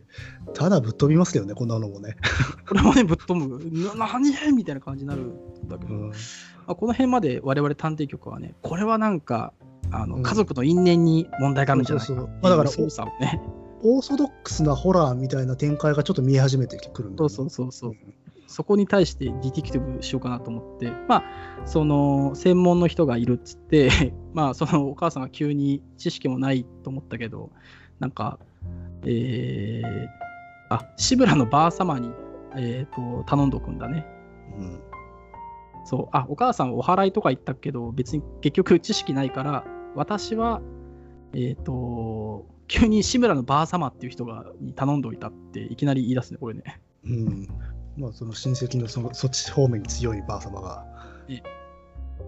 [0.53, 2.15] ただぶっ飛びますよねこんなのもね、
[2.67, 3.63] これもね、ぶっ飛ぶ、
[3.95, 4.31] な何？
[4.53, 6.13] みたいな感じになるんだけど、うん、ま
[6.67, 9.53] あ、この辺まで我々探偵局はね、これはなんか、
[9.91, 10.23] あのうん。
[10.23, 12.05] 家族の因縁に問題があるんじゃない？
[12.05, 12.27] かそうそう。
[12.41, 12.73] まあだからを
[13.19, 13.41] ね。
[13.83, 17.35] オーソドックスなホラーみたいな展開がちょっと見え始めてくるんだよね。
[17.35, 17.95] そうそうそうそう。
[18.47, 21.23] そこに対してディティクティブしようかなと思って、まあ、
[21.65, 27.51] その専門の人がいるっつって、 まあ、そのお母さんが急に知識もないと思ったけど、
[27.99, 28.39] なんか、
[29.05, 30.07] えー、
[30.69, 32.11] あ、志村のばあ様に、
[32.55, 34.05] えー、と頼んどくんだね。
[34.57, 34.79] うん
[35.85, 40.61] そう、あ、お母さんはお祓いとか言ったけど、別に結局知識ないから、私は、
[41.33, 46.81] えっ、と、急に志村のばあ様っていう人がに頼んでおいたっていきなり言い出すね、これね。
[47.05, 47.47] うん
[47.97, 50.85] まあその親戚のそのそっち方面に強いばあ様が、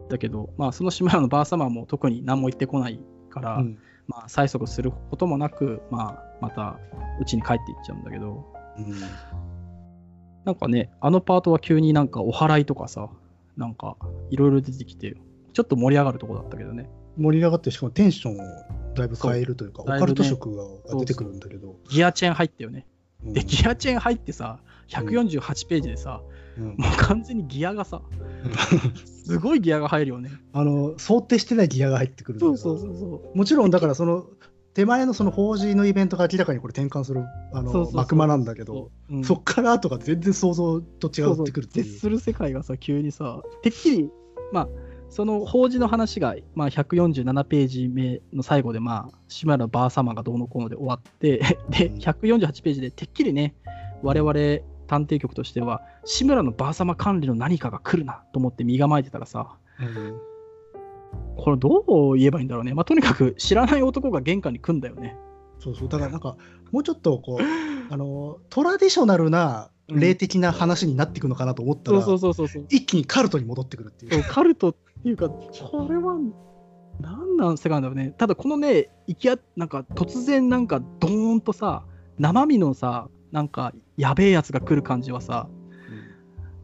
[0.10, 2.99] だけど、まあ、その志村のばあ様も特に何も言ってこない
[3.30, 3.77] から、うん。
[4.08, 6.80] まあ、催促することもなく、まあ、また
[7.19, 8.45] 家に帰っていっちゃうんだけど、
[8.77, 8.93] うん。
[10.45, 13.10] なんかね、あのパートは急になんかお祓いとかさ、
[13.58, 13.97] なんか
[14.30, 15.17] いろいろ出てきて、
[15.53, 16.89] ちょっと盛り上がるとこだったけどね。
[17.17, 20.51] 盛り上がってしかもテンションをだいぶ変えるというかオカルト色
[20.86, 22.86] が出てくるんだけど、ギアチェーン入ったよね。
[23.25, 23.34] うん。
[23.34, 26.21] で、ギアチェーン入ってさ、148ページでさ、
[26.58, 26.65] うん。
[26.65, 28.02] もう完全にギアがさ、
[29.26, 30.32] すごいギアが入るよね。
[30.54, 33.38] あの想定してないギアが入ってくるそうそうそうそう。
[33.38, 34.26] もちろんだからその
[34.73, 39.19] 手前のその法事のイベントが明らかにこれ転換するあの幕間なんだけどう。
[39.19, 39.23] ん。
[39.23, 41.86] そっから後が全然想像と違ってくるっていう。
[41.86, 44.10] 絶する世界がさ、急にさ、てっきり、
[44.52, 44.67] まあ、
[45.10, 51.95] その法事の話が、まあ、147ページ目の最後で、まあ、島原ばあ様がどうのこうので終わって、で、うん。
[51.95, 53.56] 148ページでてっきりね、
[54.04, 54.34] 我々
[54.88, 60.19] 探偵局としては、志村のばあ様管理の何かが来るなと思って身構えてたらさ、うん
[61.38, 62.73] これどう言えばいいんだろうね。
[62.73, 65.15] まあ、とにかく知らない男が玄関に来んだよね。
[65.60, 65.89] そうそう。
[65.89, 66.36] だからなんか、
[66.71, 67.43] もうちょっとこう、
[67.93, 72.65] あの、トラディショナルな霊的な話になっていくのかなと思ったら、そうそうそうそう。
[72.69, 74.23] 一気にカルトに戻ってくるっていう。
[74.23, 76.17] カルトっていうか、これは、
[77.00, 78.13] なんなん世界なんだろうね。
[78.17, 81.84] ただこのね、いきや、なんか突然なんかドーンとさ、
[82.17, 85.49] 生身のさ、なんかやべえやつが来る感じはさ、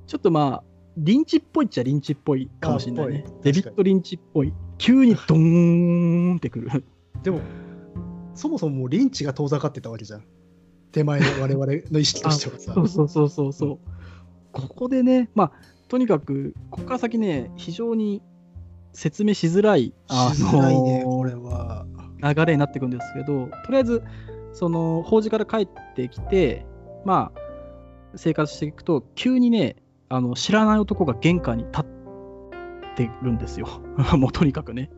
[0.08, 0.64] ちょっとまあ、
[0.98, 3.26] リンチっぽいっちゃリンチっぽいかもしれないね。
[3.42, 4.54] デビッド・リンチっぽい。
[4.78, 6.84] 急にドーンってくる。
[7.24, 7.40] でも、
[8.36, 10.24] そもそももうリンチが遠ざかってたわけじゃん。
[10.92, 12.74] 手前の我々の意識としてはさ。
[12.76, 13.80] そうそうそうそうそう。
[14.52, 15.52] ここでね、まあ、
[15.88, 18.22] とにかく、ここから先ね、非常に
[18.92, 21.88] 説明しづらい、あしづらいね、のこれは。
[22.22, 24.04] 流れになっていくんですけど、とりあえず、
[24.54, 26.66] その、法事から帰ってきて、
[27.06, 27.40] まあ、
[28.16, 29.76] 生活していくと、急にね、
[30.10, 31.86] あの知らない男が玄関に立っ
[32.96, 33.68] てるんですよ。
[34.18, 34.92] もうとにかくね。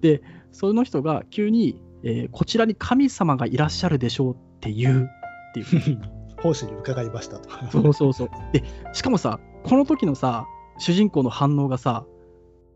[0.00, 0.22] で、
[0.52, 5.08] その人が急に、えーこちらに神様がいらっしゃるでしょうって言う
[5.50, 5.98] っていう。
[6.40, 7.48] 奉仕に伺いましたと。
[7.72, 8.28] そうそうそう。
[8.52, 10.46] で、しかもさ、この時のさ、
[10.78, 12.04] 主人公の反応がさ、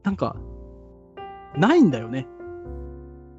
[0.03, 0.37] なんか、
[1.57, 2.27] ないんだよね。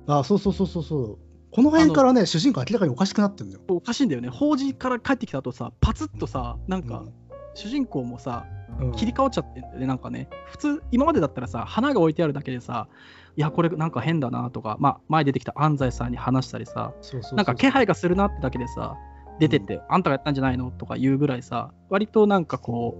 [0.08, 1.18] あそうそうそうそうそう。
[1.54, 3.62] この辺からね、主人公明らかにおかしくなってるんだよ。
[3.68, 4.30] おかしいんだよね。
[4.30, 7.04] 法事から帰ってきた後さ、パツッとさ、なんか、
[7.54, 10.28] 主人公もさ、うん切り替わっちゃってんだよね、なんかね。
[10.48, 12.88] 普通、今までだったらさ、花が置いてあるだけでさ、
[13.36, 16.92] いや、これなんか変だなとか、まあ、前出てきた安西さんに話したりさ、
[17.34, 18.96] なんか気配がするなってだけでさ、
[19.40, 22.98] 出てって、あんたがやったんじゃないのとか言うぐらいさ、割となんかこ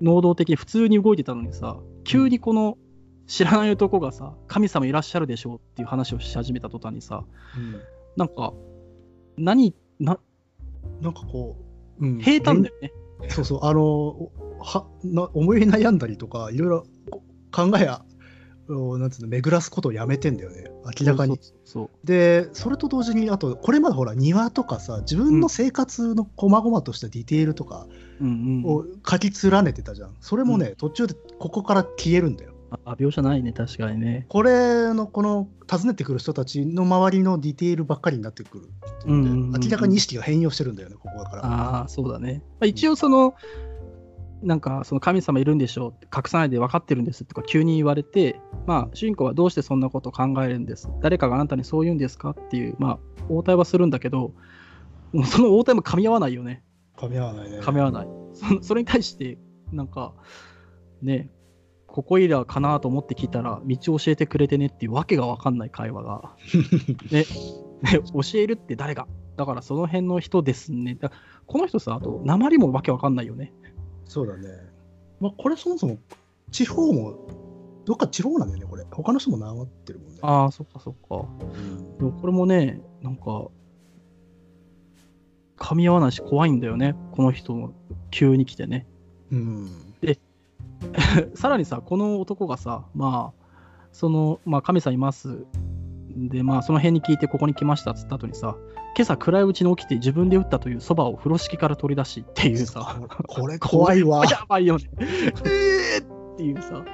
[0.00, 2.76] う、能動的に普通に動いてたのにさ、急にこの
[3.28, 7.24] 知らない男がさ、神様いらっしゃるでしょうっていう話をし始めた途端にさ、
[7.56, 7.80] うん
[8.16, 8.52] なんか、
[9.36, 10.18] 何、な、
[11.00, 11.56] なんかこ
[12.00, 12.92] う、うん平坦だよね。
[13.28, 18.02] そうそう、あの、はな思い悩んだりとか、いろいろこ考えや、
[18.68, 20.64] おなんつうの、巡らすことをやめてんだよね、
[20.98, 21.38] 明らかに。
[22.02, 27.86] で、それと同時に、あと、これまでほら、庭とかさ、自分の生活の細々としたディテールとか。
[28.20, 30.16] を書き連ねてたじゃん。
[30.20, 32.52] それもね、途中でここから消えるんだよ。
[32.70, 34.26] あ、描写ないね、確かにね。
[34.28, 38.68] これの、この、訪ねてくる人たちの周りのディテールばっかりになってくる。
[39.06, 41.46] うんうんうんうん明らかに意識が変容してるんだよね、ここから。
[41.46, 42.42] ああ、そうだね。
[42.60, 43.34] まあ、一応その、
[44.40, 50.88] なんかその神様いるんでしょう隠さないで分かってるんですとか急に言われて、まあ、主人公はどうしてそんなことを考えるんです？
[51.00, 54.32] 誰かがあなたにそう言うんですかっていう、まあ、応対はするんだけど、
[55.24, 56.62] その応対も噛み合わないよね。
[56.96, 57.58] 噛み合わないね。
[57.58, 58.08] 噛み合わない。
[58.34, 59.38] そそれに対して、
[59.72, 60.14] なんか、
[61.02, 61.30] ね、
[61.88, 66.36] ここいらかなと思って聞いたら、道を教えてくれてねっていうわけが分かんない会話が。
[67.10, 67.26] ね、ね
[68.12, 69.08] 教えるって誰が？
[69.36, 70.94] だからその辺の人ですね。
[70.94, 71.10] だ
[71.46, 73.52] この人さ、あと、鉛もわけわかんないよね。
[74.04, 74.48] そうだね。
[75.18, 75.98] まあ、これそもそも
[76.50, 77.14] 地方も、
[77.84, 78.84] どっか地方なんだよね、これ。
[78.90, 80.18] 他の人もなまってるもんね。
[80.20, 81.26] ああ、そっかそっか。
[81.40, 83.48] うんでもこれもね、なんか、
[85.56, 86.94] 噛み合わないし怖いんだよね。
[87.12, 87.72] この人も
[88.10, 88.86] 急に来てね。
[89.32, 89.87] うん。
[91.34, 93.44] さらにさ、この男がさ、まあ、
[93.92, 95.44] その、まあ、神さんいます。
[96.16, 98.56] で、まあ、その辺に聞いて、ここに来ましたっつった後にさ、
[98.96, 104.24] 今朝暗いうちに起きて自分で打ったというそばを風呂敷から取り出しっていうさ、これ怖いわ。
[104.26, 104.90] やばいよね。
[104.98, 106.84] えーっていうさ。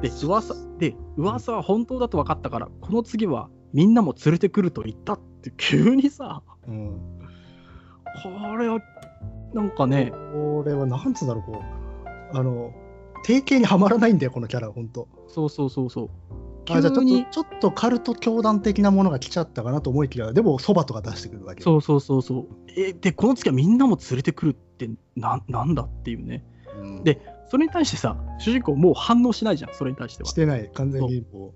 [0.00, 7.00] で、噂、で、噂は本当だと分かったから、この次はみんなも連れてくると言ったって急にさ、うん。
[8.22, 8.80] これは、
[9.54, 11.62] なんかね、これはなんつうんだろう、こ
[12.32, 12.36] う。
[12.36, 12.72] あの、
[13.24, 15.08] 定型にはまらないんだよ、このキャラ、ほんと。
[15.28, 16.10] そうそうそうそう。
[16.70, 21.62] あじゃあちょっと、ちょっとカルト教団的なものが来ちゃったかなと思いきや、でも、そばとか出してくるわけ。
[21.62, 22.46] そうそうそうそう。
[22.76, 26.44] え、で、この次はみんなも連れてくるってな、なんだっていうね。
[26.80, 30.34] うんでそれに対してさ、主人公もう反応しないじゃん、それに対してはし。
[30.34, 31.52] てない、完全にも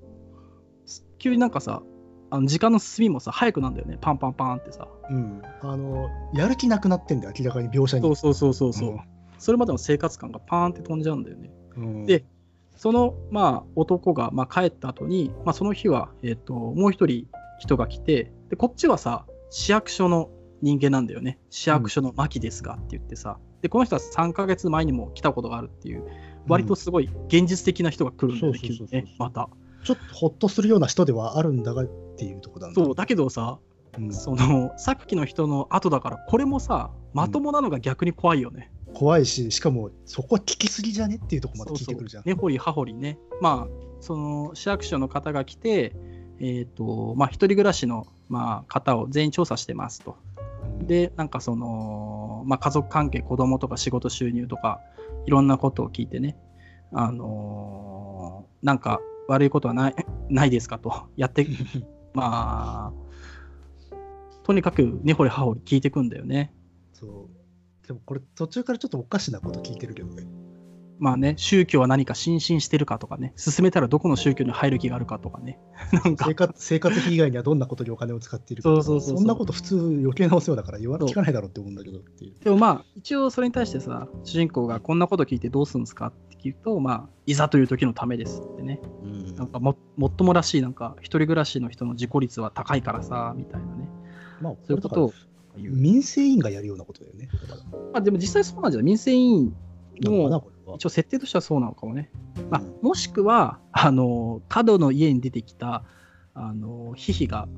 [1.19, 1.83] 急になんかさ、
[2.31, 4.89] あの時間の進みもさ、早くなんだよね、パンパンパンってさ。
[5.09, 5.15] う。
[5.15, 5.43] うん。
[5.63, 8.03] あの、やる気なくなってんだよ、明らかに描写に。
[8.03, 8.99] そうそうそうそうそう。
[9.39, 11.53] それまでの生活感がパーンって飛んじゃうんだよね。
[11.77, 12.25] うんで、
[12.77, 21.39] その、まあ、男が、まあ、帰った後に、まあ、その日は、えっ、と、もう一人人が来て、で、こっちはさ、市役所の人間なんだよね。
[21.51, 26.05] 市役所の牧ですがって言ってさ、で、この人は3ヶ月前にも来たことがあるっていう、
[26.47, 28.53] 割とすごい現実的な人が来るんだよ
[28.91, 29.49] ね、また。
[29.85, 32.73] ちょっとほっとするような人ではあるんだがっていうとこだ。
[32.75, 33.59] そう、だけどさ、
[33.99, 38.71] うんその、さっきの人の後だから、これもさ、まともなのが逆に怖いよね。
[38.95, 42.23] 怖いし、しかもそこは聞きすぎじゃねっていうところまで聞いてくるじゃん。
[42.27, 43.19] 根掘り葉掘りね。
[43.41, 45.95] まあ、その市役所の方が来て、
[46.41, 50.17] えっ、と、まあ、一人暮らしの、まあ、方を全員調査してますと。
[50.81, 54.81] で、なんかその、まあ、家族関係、子供とか仕事収入とか、
[55.27, 56.37] いろんなことを聞いてね、
[56.93, 58.05] あのー
[58.65, 59.95] なんか悪いことはない
[60.31, 61.47] ないですかと、やって、
[62.15, 63.95] まあ、
[64.43, 66.53] とにかく根掘り葉掘り聞いてくんだよね。
[66.95, 67.34] そう。
[67.87, 70.27] でもこれ途中からちょっとおかしなこと聞いてるけどね。
[70.99, 75.59] まあね、宗教は何か心身してるかとかね、進めたらどこの宗教に入る気があるかとかね。
[76.05, 82.45] なんか生活生活費以外にはどんなことにお金を使っているかとかそうそうそうそんなこと普通余計なお世話だから言わ聞かないだろうって思うんだけどっていう。
[82.45, 88.81] でもまあ、一応それに対してさ、主人公がこんなこと聞いてどうするんですかって聞くと、まあ、いざという時のためですってね。
[89.03, 93.89] うんなんかも、もっともらしい、なんか、一人暮らしの人の自己率は高いからさ、みたいなね。
[94.41, 95.13] まあ、そういうことを。
[95.57, 97.29] 民生委員がやるようなことだよね。
[97.93, 98.87] まあ、でも実際そうなんじゃない？
[98.87, 99.57] 民生委員
[100.01, 102.11] なの一応設定としてはそうなのかもね。
[102.51, 105.85] まあうん、もしくは、あの、角の家に出てきた、
[106.35, 107.49] あの、ヒヒが、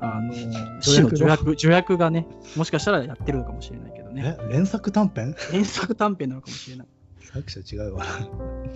[0.00, 0.32] あの、
[0.80, 2.26] 死の助役、助役がね、
[2.56, 4.36] もしかしたらやってるのかもしれないけどね。
[4.40, 5.34] え連作短編？
[5.50, 6.86] 原作短編なのかもしれない。
[7.20, 8.04] 作者違うわ。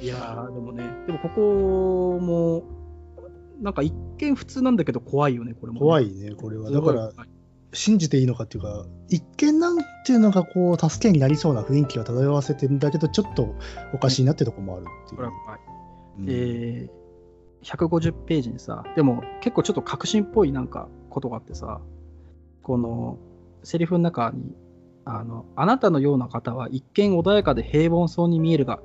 [0.00, 2.64] いやー、でもね、でもここも、
[3.60, 5.80] なんか一見普通なんだけど怖いよね、これも、い。
[5.80, 6.70] 怖いね、これは。
[6.70, 7.12] だから、
[7.72, 13.54] 信じていいのかっていうか、一見なんていうのがこう、助けになりそうな雰囲気を漂わせてんだけど、ちょっと
[13.94, 15.22] おかしいなってとこもあるっていう。
[16.18, 21.80] うんえー、150ページにさ、でも結構ちょっと革新っぽいなんかことがあってさ、
[22.62, 23.18] この
[23.62, 24.54] セリフの中に、
[25.04, 28.80] あの、あなたのような方は一見穏やかで平凡そうに見えるが、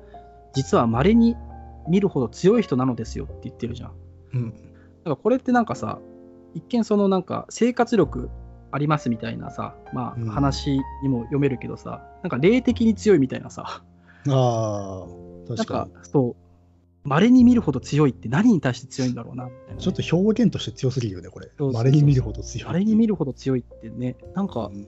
[0.54, 1.36] 実は稀に
[1.88, 3.92] 見るほど強い人なのですよって言ってるじゃん。
[4.34, 5.98] うんだからこれってなんかさ、
[6.54, 8.30] 一見そのなんか生活力
[8.70, 10.28] ありますみたいなさ、まうん。
[10.28, 13.82] あ話にも読めるけどさ、なんか霊的に強いみたいなさ、
[14.28, 15.06] ああ、
[15.48, 16.36] なん確かかそ
[17.04, 19.78] う、稀に見るほど強いって何に対して強いんだろうなね、に。
[19.80, 21.46] ちょっと表現として強すぎるよね、これ。
[21.46, 21.84] そうそうそう。
[21.84, 22.68] 稀に見るほど強い。
[22.68, 24.86] 稀に見るほど強いってね、なんかう、ん。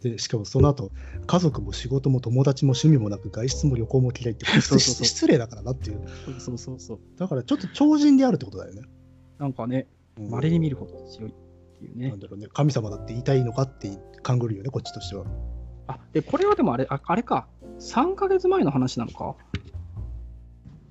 [0.00, 0.90] でしかもその後
[1.26, 4.46] 家族も仕事も友達も趣味もなく外出も旅行も嫌いって。
[4.46, 6.00] そうそうそう 失礼だからなっていう
[6.38, 8.82] そうそうそう、だからちょっと超人であるってことだよね、
[9.38, 9.88] なんかね、
[10.18, 10.30] うん。
[10.30, 11.34] 稀に見るほど強い
[11.80, 12.20] っていうねなん。
[12.20, 13.90] だろうね神様だって言いたいのかって
[14.22, 15.24] 勘ぐるよねこっちとしては
[15.86, 17.48] あ、で、これはでもあれ、ああれか、
[17.80, 19.34] 3ヶ月前の話なのか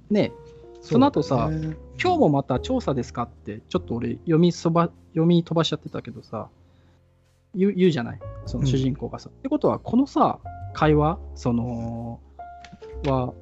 [0.10, 0.50] ねえ
[0.82, 6.50] その後さね今日もまた調査ですかって、ちょっと俺読みそば、読み飛ばしちゃってたけどさ、
[7.54, 9.30] 言う言うじゃない、その主人公がさ。
[9.30, 10.40] ってことは、このさ、
[10.74, 12.22] 会話、その、
[13.06, 13.34] は、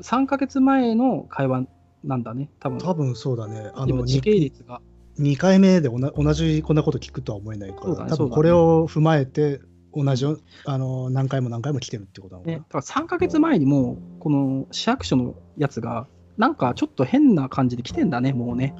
[0.00, 1.66] 3ヶ月前の会話
[2.04, 2.78] なんだね、多分。
[2.78, 4.80] 多分そうだねあの今時系列が。
[5.18, 9.60] 2回目で同じこんなこと聞くとは思えないから、ね多分これを踏まえて
[9.94, 16.06] 同じよあの何回も何回も来てるってことなのかな、ね、だから3ヶ月前にも、この市役所のやつが、
[16.38, 18.74] なんかちょっと変な感じで来てんだね、もうね。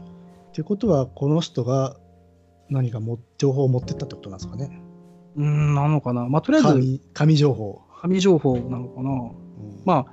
[0.51, 1.97] っていうことはこの人が
[2.71, 4.83] 何かも情報を持ってったってことなんですかね
[5.37, 6.29] うーん、なのかな。
[6.29, 9.11] まあ、とりあえず、神神情報、紙情報なのかな。
[9.11, 10.07] うんまあ、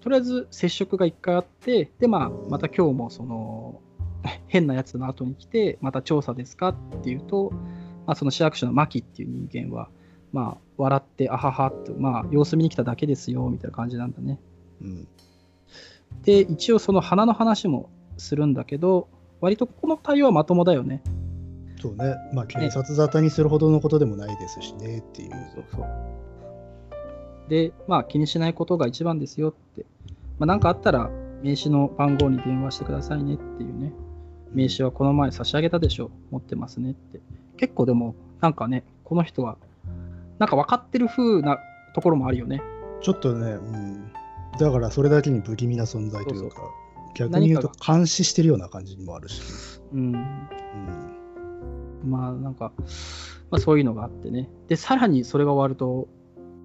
[0.00, 3.80] とりあえず接触が1回あって、で、まあ、また今日もその、
[4.48, 7.50] 変なやつの後に来て、また調査ですかっていうと、
[8.06, 9.88] まあ、その市役所の牧っていう人間は、
[10.32, 14.38] まあ、笑って、あははって、まあ、様子見に来ただけですよ、みたいな感じなんだね。
[14.80, 15.08] うん
[16.24, 19.08] で、一応その花の話もするんだけど、
[19.40, 21.02] 割とここの対応はまともだよね。
[21.80, 25.30] そうね、まあ、警察沙汰にするほどのことでもないですしねっていう。
[25.54, 25.86] そうそう。
[27.48, 29.84] で、まあ気にしないことが一番ですよって。
[30.38, 31.10] まあなんかあったら
[31.42, 33.92] 名刺の番号に電話してくださいねっていうね。
[34.54, 36.10] 名刺はこの前差し上げたでしょ。
[36.30, 37.20] 持ってますねって。
[37.56, 39.56] 結構でも、なんかね、この人は、
[40.38, 41.58] なんか分かってる風な
[41.94, 42.62] ところもあるよね。
[43.00, 44.12] ちょっとね、うん、
[44.58, 46.62] だからそれだけに不気味な存在というか、
[47.14, 49.42] 逆に言うと監視してるような感じにもあるし、
[49.92, 50.14] うん。
[52.02, 52.72] うん、まあなんか、
[53.50, 54.48] まあそういうのがあってね。
[54.68, 56.08] で、さらにそれが終わると、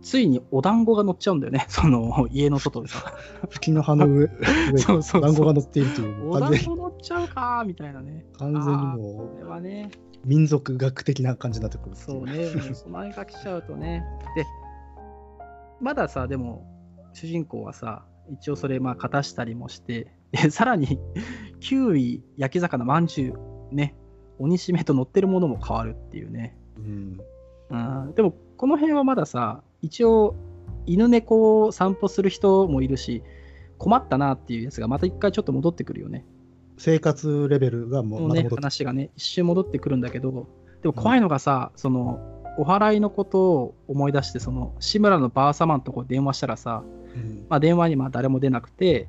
[0.08, 1.66] ついにお団子が乗っちゃうんだよね。
[1.70, 3.14] その家の外でさ。
[3.50, 4.28] 吹きの葉の上
[4.72, 8.26] そうそうそう団子が乗っているという、お団子乗っちゃうかみたいなね。
[8.38, 9.92] 完全にもこれはね、
[10.24, 14.06] う民族学的な感じになってくるそうね、もうその辺が来ちゃうとね。
[14.38, 14.46] で、
[15.82, 16.66] まださ、でも、
[17.12, 21.00] 主人公はさ、一応それ、まあ、勝たしたりもして、でさらに、
[21.60, 23.34] キウイ、焼き魚、まんじゅ
[23.72, 23.94] う、ね、
[24.40, 26.58] 鬼しめと乗ってるものも変わるっていうね。
[26.78, 27.20] うん、
[27.70, 30.36] うん、でも、この辺はまださ、一応、
[30.86, 33.24] 犬猫を散歩する人もいるし、
[33.78, 36.26] 困ったなっていうやつがまた一回ちょっと戻ってくるよね。
[36.78, 40.48] 生活レベルがもうのね話がね、一瞬戻ってくるんだけど、
[40.82, 42.20] でも怖いのがさ、その、
[42.58, 46.84] お祓いのことを思い出して、その、志村のばあ様のところ電話したらさ、
[47.16, 49.08] うんまあ、電話にまあ誰も出なくて、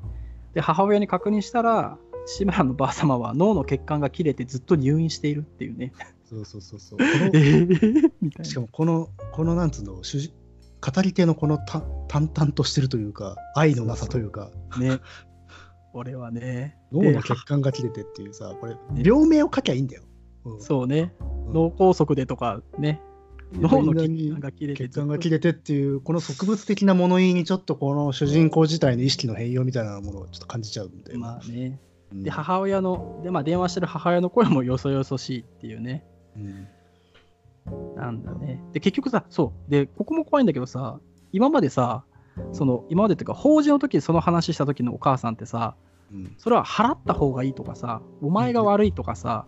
[0.54, 5.92] で、母親に確認したら、志村のばあ様は脳の血管が切れてずっと入院しているっていうね。
[6.28, 6.98] そうそうそうそう。
[6.98, 8.44] こえのー。
[8.44, 10.32] しかもこの、このなんつうの、主人
[10.80, 14.98] 語り手のこのた淡々としてるというか、愛のなさというか、ね。
[15.92, 16.78] 俺はね。
[16.92, 20.02] 脳の血管が切れてっていうさ、これ、病名を書きゃいいんだよ。
[20.44, 21.14] うんそうね。
[21.20, 23.00] うん脳梗塞でとかね。
[23.54, 24.88] 脳の血管が切れて。
[24.88, 31.16] 血管が切れてっていう、この植物的な物言いにちょっとこの主人公自体の意識の変容みたいなものをちょっと感じちゃうんで。
[31.16, 31.80] まあね。
[32.12, 36.04] うんで、母親の、で、まあ電話してる母親の声もよそよそしいっていうね。
[36.36, 36.68] うん
[37.96, 38.60] なんだね。
[38.72, 39.70] で、結局さ、そう。
[39.70, 41.00] で、ここも怖いんだけどさ、
[41.32, 42.04] 今までさ、
[42.52, 45.74] その、今までっていうか、法事の時その話した時のお母さんってさ、
[46.12, 49.46] うんそれは払った方がいいとかさ、お前が悪いとかさ、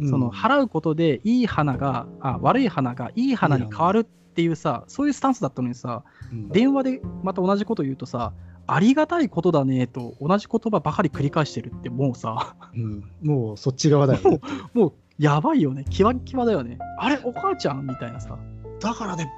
[0.00, 8.32] うんその払うことでいい花が、あ悪い花がいい花に変わるっていうさ、そういうスタンスだったのにさ、うん電話でまた同じこと言うとさ、
[8.66, 14.40] ありがたいことだねと同じ言葉ばかり繰り返してるって、もうさ、うんもうそっち側だよね。
[14.74, 16.78] もうやばいよね、キワッキワだよね。
[16.98, 18.38] あれ、お母ちゃんみたいなさ。
[18.80, 19.30] だからね、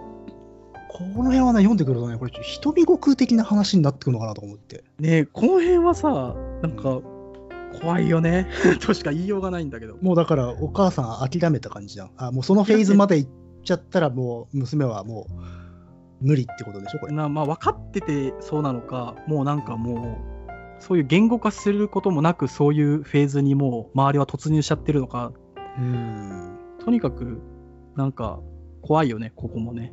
[0.89, 4.85] この辺はね、読んでくるとね、これ、瞳悟空的な話になってくるのかなと思って。
[4.99, 7.03] ねえこの辺はさ、なんか、
[7.81, 8.49] 怖いよね、
[8.81, 9.99] としか言いようがないんだけど。
[10.01, 12.11] もうだから、お母さん諦めた感じじゃん。
[12.16, 13.31] あ、もうそのフェーズまで行っ
[13.62, 17.12] ちゃったら、もう娘はもう無理ってことでしょ、これ。
[17.12, 20.18] なまあ、分かっててそうなのか、もうなんかも
[20.49, 25.33] う、そういう言語化することもなく、そういうフェーズにもう周りは突入しちゃってるのか、
[25.79, 26.59] うん。
[26.79, 27.41] とにかく、
[27.97, 28.41] なんか、
[28.83, 29.93] 怖いよね、ここもね。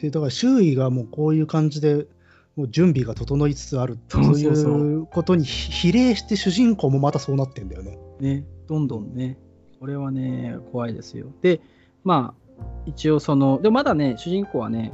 [0.00, 2.06] でだから周囲がもうこういう感じで、
[2.56, 7.98] もう準備が整いつつあるそういうことに比例して主人公もまたそうなってんだよね。
[8.20, 9.38] ね、どんどんね、
[9.80, 11.26] これはね、怖いですよ。
[11.40, 11.60] で、
[12.04, 14.92] まあ、一応その、でもまだね、主人公はね、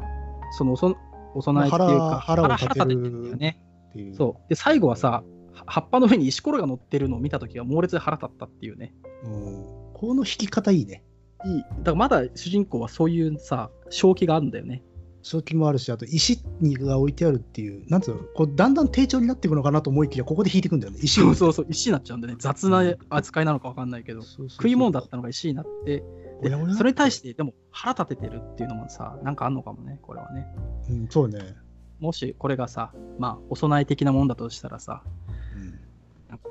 [0.53, 0.95] そのおそ
[1.35, 3.59] お供えっていうか、腹腹を立てるよね。
[3.91, 4.15] っていう。
[4.15, 4.49] そう。
[4.49, 5.25] で、最後はさ、は
[5.67, 8.95] 葉っぱの上に石ころが乗ってるのを見たときは猛烈に腹立ったっていうね。
[9.25, 9.65] うん。
[9.95, 11.05] この引き方いいね。
[11.45, 11.63] いい。
[11.63, 14.83] だからまだ主人公はそういうさ、正気があるんだよね。
[15.23, 20.99] 正気もあるし、あと石にが置いてあるっていう、なんつうの、こうだんだん低調になっていくのかなと思いきや、ここで引いていくんだよね。
[21.03, 21.35] 石を。
[21.35, 26.05] そうそう石になっちゃうんでね、雑な扱いなのか分かんないけど、食い物だったのが石になって、
[26.43, 30.47] でそれに対して、でも腹立ててるっていうのもさ、なんかあんのかもね、これはね。
[30.91, 31.57] うん、そうね。
[32.01, 35.03] もしこれがさ、まあ、お供え的なもんだとしたらさ、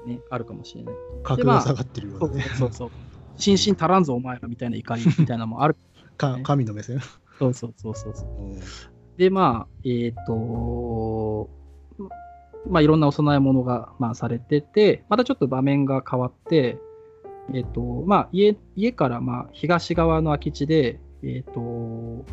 [0.06, 0.96] ね、あるかもしれない。
[1.24, 2.44] 格が下がってるよそううなね。
[2.58, 2.92] そうそう。
[3.38, 5.76] 心身足らんぞ、お前らみたいな怒りみたいなのもある。
[6.18, 7.00] か神の目線。
[7.40, 8.14] そうそうそうそう
[9.18, 11.50] で、まあ、えっ、と、
[12.68, 16.80] まあ、いろんなお供え物が、まあ、されてて、またちょっと場面が変わって、
[17.54, 21.60] えっ、と、まあ、家、家から、まあ、東側の空き地で、えっ、と、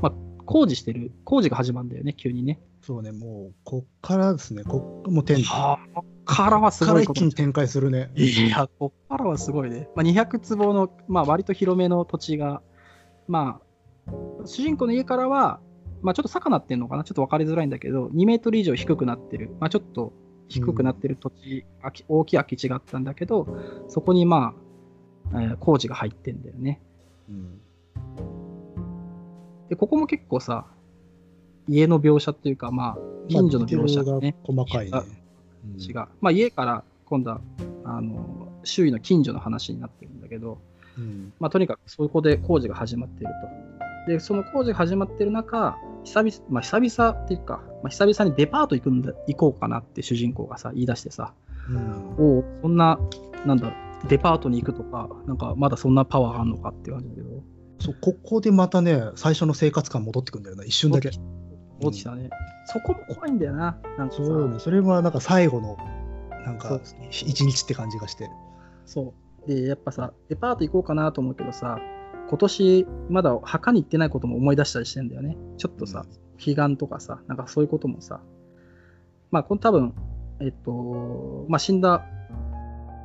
[0.01, 0.13] まあ、
[0.51, 2.59] 工事してる、工事が始まるんだよね、急にね。
[2.83, 8.11] そうね、もう、こっからですね、こっもう展はあ、こっからはすからごいこと一気に展開するね。
[8.17, 9.89] いや、こっからはすごいね。
[9.95, 12.63] まあ、200坪の、まあ、割と広めの土地が、
[13.29, 13.61] ま
[14.09, 14.13] あ、
[14.45, 15.61] 主人公の家からは、
[16.03, 20.13] まあ、ちょっと坂なってるのかな、ちょっと分かりづらいんだけど、2メートル以上低くなってる、まあ、ちょっと
[20.49, 23.47] 低くなってる土地、空き大きい空き地があったんだけど、
[23.87, 24.57] そこにま
[25.33, 26.83] あ、えー工事が入ってんだよね。
[27.29, 27.60] うん
[29.71, 30.67] で、ここも結構さ、
[31.69, 32.99] 家の描写っていうか、まあ、
[33.29, 35.05] 近所の描写がね、細かいねあ。
[35.79, 35.95] 違う。
[36.21, 37.41] まあ、家から今度は、
[37.85, 40.59] あの、周囲の近所の話になってるんだけど、
[40.99, 43.33] うんまあ、とにかくそこで工事が始まっている
[44.07, 44.11] と。
[44.11, 51.33] で、その工事が始まっている中、久々、まあ、久々っていうか、まあ、久々にデパート行くんだ、行こうかなって主人公がさ、言い出してさ、
[51.69, 52.99] うんおお、そんな、
[53.47, 53.73] なんだ、
[54.09, 57.29] デパートに行くとか、なんかまだそんなパワーがあるのかっていう感じだけど、
[57.81, 61.11] そうここでまたね、最初の生活感戻ってくるんだよな、一瞬だけ。
[61.81, 62.31] 戻ってきたね。
[62.67, 63.79] そこも怖いんだよな。
[63.97, 65.77] なんかさ、そうね、それはなんか最後の、
[66.45, 68.29] なんか一日って感じがして。
[68.85, 69.15] そ
[69.47, 69.49] う。
[69.49, 71.79] で、やっぱさ、デパート行こうかなと思うけどさ、
[72.29, 75.37] 今年まだ墓に行ってないことも思い出したりしてんだよね。
[75.57, 76.05] ちょっとさ、
[76.39, 78.21] 彼岸とかさ、なんかそういうこともさ、
[79.31, 79.95] まあ、この多分、
[80.41, 82.05] えっと、まあ、死んだ、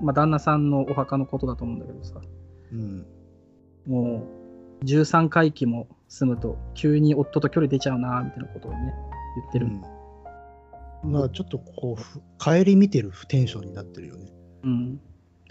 [0.01, 2.19] まあ、旦那さんのお墓のことだと思うんだけどさ、
[2.71, 3.05] うん。
[3.87, 4.44] もう、
[4.83, 8.93] 13回忌も住むと、急に夫と距離出ちゃうな、みたいなことをね、
[9.37, 9.67] 言ってる。
[9.67, 9.95] うん
[11.05, 14.31] まあちょっとこうふ、帰り見てるテンションになってるよね。
[14.63, 14.97] うん。
[14.97, 15.01] だ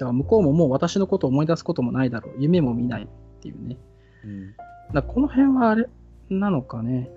[0.00, 2.34] から向こうももう私のことを思い出すこともないだろう。
[2.38, 3.06] 夢も見ないっ
[3.40, 3.78] ていうね。
[4.24, 4.54] うん。
[4.92, 5.88] だこの辺はあれ
[6.28, 7.10] なのかね。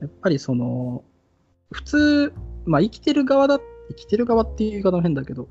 [0.00, 1.02] やっぱりその、
[1.72, 2.32] 普通、
[2.66, 5.48] まあ生きてる側だ、生きてる側っていう言い方も変だけど、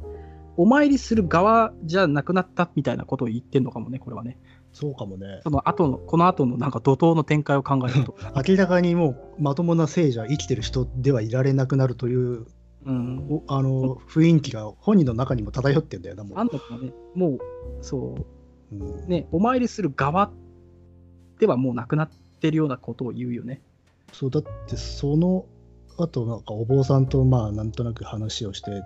[0.58, 4.38] お参りする側じゃなくなったみたいなことを言ってんのかもね、これはね。
[4.80, 5.40] そうかもね。
[5.42, 8.16] その後の、この後のなんか怒涛の展開を考えると。
[8.48, 9.10] 明らかにも
[9.40, 12.46] うまともな聖者、生きてる人ではいられなくなるという
[12.86, 13.28] うん。
[13.28, 17.40] おあの雰囲気が本人の中にも漂ってんだよな、もうあんのかね、もう、
[17.82, 18.18] そ
[18.72, 20.30] うんう、ね、お参りする側
[21.40, 22.10] ではもうなくなっ
[22.40, 23.62] てるようなことを言うよね。
[24.14, 25.46] そうだってその
[25.98, 28.84] 後なんかお坊さんとまあなんとなく話をして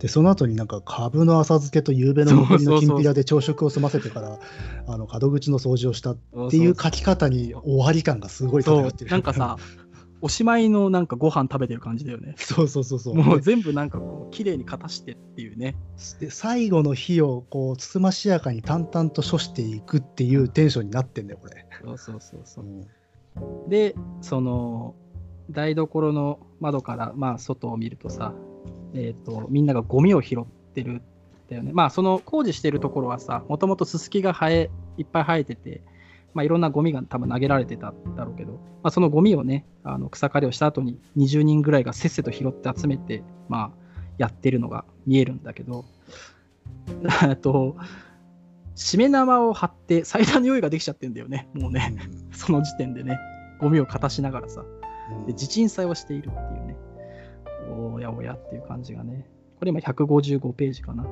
[0.00, 4.38] で、その後になんか株の浅漬けと夕べの残りのきんぴらで朝食を済ませてから、
[4.86, 6.18] あの門口の掃除をしたっ
[6.50, 9.10] ていう書き方に終わり感がすごい漂ってる。
[9.10, 9.58] なんかさ、
[10.22, 12.34] おしまいのなんかご飯食べてる感じだよね。
[12.38, 13.14] そうそうそうそう。
[13.14, 15.76] もう全部なんかこう、綺麗に片してっていうね。
[16.18, 21.66] で最後の日をこうつつましやかに淡々と処していくっていうテンションになってんだよ、これ。
[21.84, 22.68] そうそうそうそうう。
[22.68, 24.94] んで、その、
[25.50, 28.34] 台所の窓から、まあ、外を見るとさ、
[28.94, 31.02] えっ、と、みんながゴミを拾ってるん
[31.48, 31.72] だよね。
[31.72, 35.82] まあ、その工事してるところはさ、もともとすすきが生え、いっぱい生えてて、
[36.34, 45.84] まあ、いろんなゴミが多分投げられてたんだろうけど、まあ、そのゴミをね、あの草刈りをした後に20人ぐらいがせっせと拾って集めて、まあ、やってるのが見えるんだけど、
[47.26, 47.76] えっと、
[48.76, 51.96] しめ縄を張って祭壇の用意ができちゃってんだよね、もうね。
[52.32, 53.18] その時点でね、
[53.60, 56.76] ゴミを片しながらさ、うんで地鎮祭をしているっていうね、
[57.86, 59.28] おやおやっていう感じがね、
[59.58, 61.04] これ今155ページかな。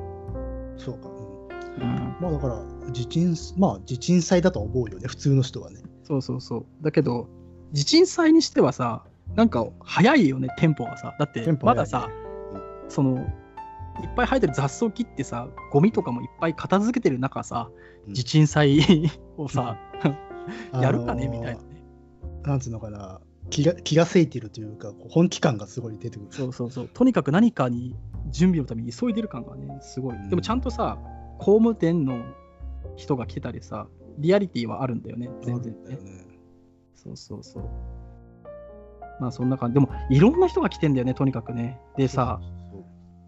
[0.76, 1.08] そうか。
[1.08, 5.80] うんうん、まあだから、地鎮、まあ地鎮祭だと思うよね、普通の人はね。
[6.04, 6.66] そうそうそう。
[6.82, 7.28] だけど、
[7.72, 9.04] 地鎮祭にしてはさ、
[9.34, 11.14] なんか早いよね、テンポがさ。
[11.18, 12.08] だってまださ、
[12.88, 13.18] その、
[14.02, 17.70] いっぱい生えてる雑草切ってさ、ゴミとかもいっぱい片付けてる中さ、
[18.06, 19.76] うん地鎮祭をさ、
[20.72, 21.84] あのーやるかねみたいなね。
[22.42, 23.20] なんつうのかな、
[23.51, 26.26] 気が気がせいてるというか、本気感がすごい出てくる。
[26.30, 26.88] そうそうそう。
[26.88, 27.94] とにかく何かに
[28.30, 30.16] 準備のために急いでる感がね、すごい。
[30.16, 30.99] うんでもちゃんとさ、
[31.38, 32.22] 工務店の
[32.96, 33.86] 人が来てたりさ、
[34.18, 35.99] リアリティはあるんだよね、全然ねね。
[36.94, 37.64] そうそうそう。
[39.20, 39.74] まあそんな感じ。
[39.74, 41.80] でも、いろんな人が来てんだよね、とにかくね。
[41.96, 42.40] でさ、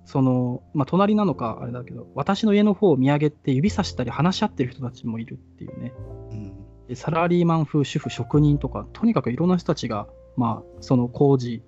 [0.05, 5.93] その、まあ隣なのかあれだけど、私の家の方を見上げて指さしたり話し合ってる人たちもいるっていうね。
[6.33, 6.50] うんで
[6.95, 11.62] サラリーマン風主婦、職人とか、とにかくいろんな人たちが、まあ、その工事、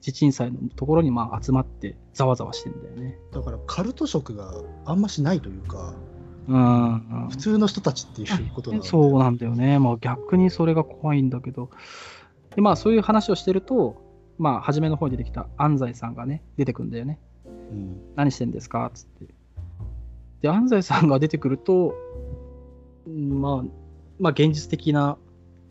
[0.00, 3.18] 地鎮祭のところにまあ集まって、ざわざわしてんだよね。
[3.32, 5.94] だからカルト色があんましないというか、
[6.46, 9.78] うん、うん普通の人たちっていうことなのでそうなんだよね。
[9.80, 11.70] まあ逆にそれが怖いんだけど。
[12.54, 14.00] で、まあそういう話をしてると、
[14.38, 17.18] まあ初めの方に出てきた安西さんがね、出てくんだよね。
[17.44, 18.90] うん何してんですか？
[18.94, 19.34] つって。
[20.42, 21.94] で、安西さんが出てくると、
[23.06, 23.64] うんまあ、
[24.18, 25.16] まあ現実的な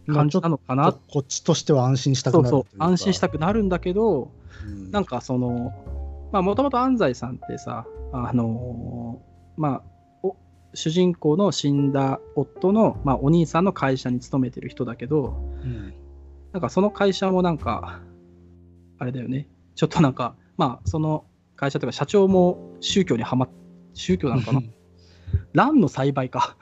[0.08, 0.94] 感じなのかな。
[0.94, 4.32] ここっちとしては安心したくそうそなる安心したくなるんだけど、
[4.66, 4.92] うん。
[4.92, 5.74] なんかその、
[6.32, 9.84] まあもともと安西さんってさ、あのーまあ、
[10.24, 10.38] お
[10.74, 15.94] 主人公の死んだ夫の、まあ、お兄さんの会社に勤めてる人だけど、うん。
[16.54, 18.00] なんかその会社もなんか、
[19.00, 21.26] あれだよね、ちょっとなんか、まあその
[21.56, 23.50] 会社というか社長も宗教にはまっ、
[23.94, 24.62] 宗教なのかな
[25.54, 26.58] 蘭の栽培か。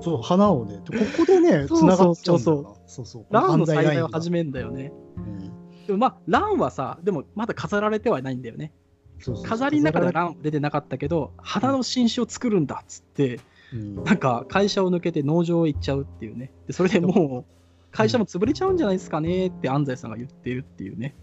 [0.00, 4.92] そう花をねここでね そうつながっちゃうんだそうそうそう蘭の栽培を始めるんだよね。
[5.16, 8.72] うんでもまあ、蘭はさ、でもまだ飾られてはないんだよね。
[9.18, 13.40] そうそうそう飾りの中では蘭出てなかったけど、花の新種を作るんだっつって、
[13.72, 16.52] うんなんか会社を抜けて農場へ行っちゃうっていうね。
[16.66, 17.52] でそれでもう、
[17.90, 21.14] 会社も潰れちゃうんじゃないですかねって安西さんが言ってるっていうね。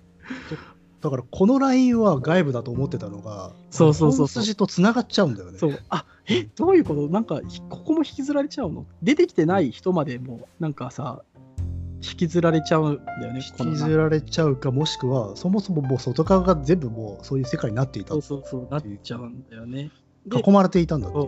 [1.02, 5.58] だからこのラインは外部だと思ってたのがそうそうそう筋とつながっちゃうんだよね。
[5.58, 5.80] そう。
[5.89, 7.08] あ、え、どういうこと？
[7.08, 8.86] なんか、ひここも引きずられちゃうの？
[9.02, 11.24] 出てきてない人までも、なんかさ、
[12.02, 19.91] 引きずられちゃうんだよね、引きずられちゃうかもしくはそもそももう外側が全部もうそういう世界になっていたそうそうそう、なっちゃうんだよね。
[20.26, 21.28] で囲まれていたんだっていう。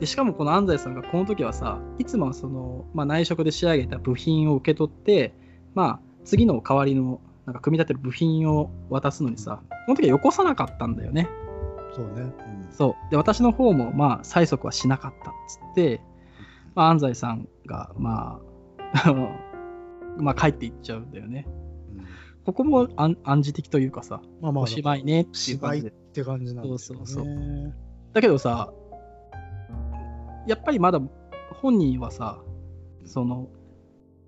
[0.00, 5.32] でしかもこの安西さんがこの時はさいつもはその、まあ、内職で仕上げた部品を受け取って、
[5.74, 11.28] まあ、次の代わりのなんか組み立てる部品を渡すのにさこの時はよこさなかったんだよね。
[11.94, 12.32] そうね、
[12.70, 13.10] そう。
[13.10, 16.00] で私の方もまあ催促はしなかったっつって、
[16.74, 18.40] まあ、安西さんがま
[18.94, 19.12] あ
[20.16, 21.46] まあ帰っていっちゃうんだよね。
[21.92, 21.98] うん。
[22.00, 22.06] うん
[22.44, 27.06] ここも暗暗示的というかさまあまあおしまいねっていう芝居っ感じでて感じなんですよね。
[27.06, 27.74] そうそう
[28.12, 28.72] だけどさ、
[30.46, 31.00] やっぱりまだ
[31.62, 32.42] 本人はさ、
[33.04, 33.48] その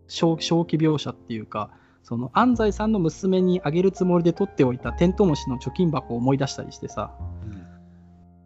[0.09, 1.71] 正正気描写っていうか、
[2.05, 7.12] その安西さんの娘にあげるつもりで取っておいたテントウムシの貯金箱を思い出したりしてさ、
[7.48, 7.64] うん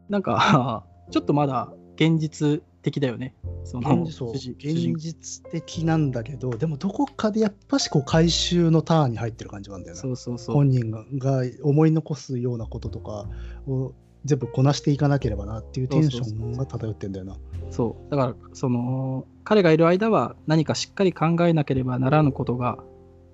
[0.08, 3.34] なんか ちょっとまだ現実的だよね。
[3.64, 10.54] その現実的なんだけどでもどこかでやっぱしこう回収のターンに入ってる感じなんだよねそうそうそう。
[10.54, 13.26] 本人がが思い残すようなこととか
[13.66, 13.92] を
[14.24, 17.36] 全部こなしていかなければなっていうテンションが漂ってんだよな。
[17.70, 18.10] そう。
[18.10, 22.78] だから、その、彼がいる間は何かしっかり考えなければならぬことが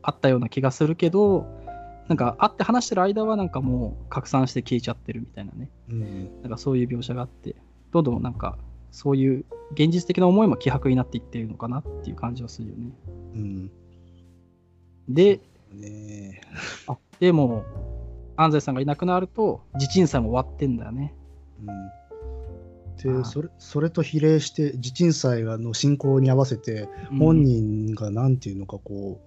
[0.05, 1.46] あったような気がするけど、
[2.09, 5.70] なんか会って話してる間はなんかもう拡散して消えちゃってるみたいなね。
[5.88, 7.57] うんなんかそういう描写があって、
[7.90, 8.59] どんどんなんか
[8.90, 12.90] そういう現実的な思いも希薄になっていってるのかなっていう感じはするよね。
[13.34, 13.70] うん
[15.09, 15.40] で、
[15.72, 16.40] ね
[16.86, 17.64] あでも、
[18.36, 21.14] 安西さんがいなくなると、地鎮祭も終わってんだよね。
[21.61, 21.68] うん、
[23.05, 26.88] でそれそれと比例して地鎮祭の進行に合わせて
[27.18, 29.20] 本人がなんていうのかこ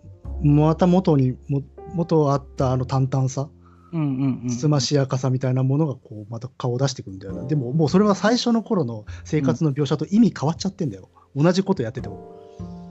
[0.43, 1.61] う、また元にも
[1.93, 3.49] 元あったあの淡々さ
[3.93, 7.45] うんうんうん、つつましやかさみたいなものがこうまた顔を出してくるんだよな。
[7.45, 12.35] でももうそれは最初の頃の生活の描写と意味変わっちゃってんだよ、同じことやってても。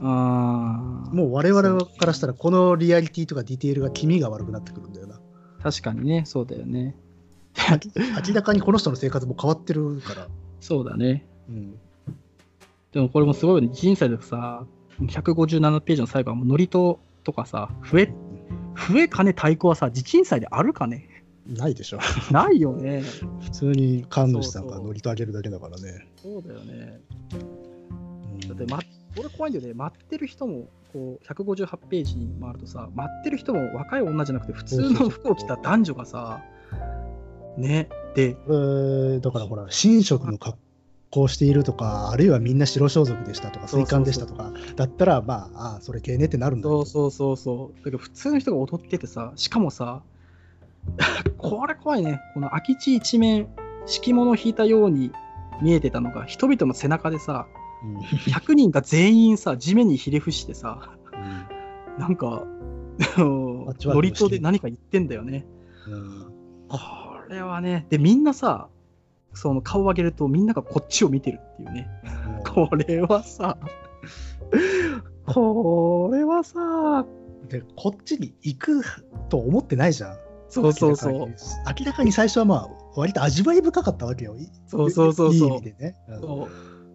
[0.01, 5.19] あもう我々からしたらこのリアリティとかディテールが気味が悪くなってくるんだよな。
[5.61, 6.95] 確かにね、そうだよね。
[8.27, 10.27] 明らかにこの人の生活も変わってるから、
[10.59, 11.25] そうだね。
[11.49, 11.79] うん、
[12.91, 13.73] でもこれもすごいよね。
[13.73, 14.65] 人生でさ、
[14.99, 18.13] 157ページの最後はもうノリととかさ、増え、
[18.91, 21.07] 増え金太鼓はさ、地鎮祭であるかね？
[21.47, 21.99] ないでしょ
[22.31, 23.03] ないよね。
[23.41, 26.99] 普通に神主さんがそうそう乗りとあげるだけだからねそうだよね。
[27.33, 27.67] うん
[28.47, 28.79] だって、ま、
[29.17, 29.73] 俺怖いんだよね。
[29.73, 36.43] 待ってる人も、こう、158ページに回るとさ、待ってる人も若い女じゃなくて、普通の服を着た男女がさ、
[37.57, 37.89] ね。
[38.15, 38.33] で、
[39.19, 40.57] だからほら神職の格
[41.09, 47.77] 好しているとかあるいはみんな白装束でしたとか水管でしたとかだったらまあああそれ系ねってなるんだそうそうそうそう。
[47.77, 50.01] だけど普通の人が踊っててさ、しかもさ、
[51.37, 52.19] これ怖いね。
[52.33, 53.47] この空き地一面、
[53.85, 55.11] 敷物を引いたように
[55.61, 57.47] 見えてたのが、人々の背中でさ、
[57.83, 57.97] うん。
[57.99, 60.91] 100人が全員さ、地面にひれ伏してさ、
[61.97, 62.45] なんか、
[63.17, 65.45] あの あっちはノリとで何か言ってんだよね。
[65.87, 66.25] うん。
[66.67, 66.79] こ
[67.29, 68.69] れはね、で、みんなさ、
[69.33, 71.87] その顔を上げるとみんながこっちを見てるっていうね。
[72.45, 73.57] これはさ、
[75.25, 77.05] これはさ、
[77.47, 78.81] でこっちに行く
[79.29, 80.17] と思ってないじゃん。
[80.49, 81.13] そうそうそう。
[81.13, 84.35] 明らかに最初はまあ割と味わい深かったわけよ。
[84.37, 85.49] いそうそうそうそう。
[85.49, 86.21] いい意味でね、うん。
[86.21, 86.47] そう。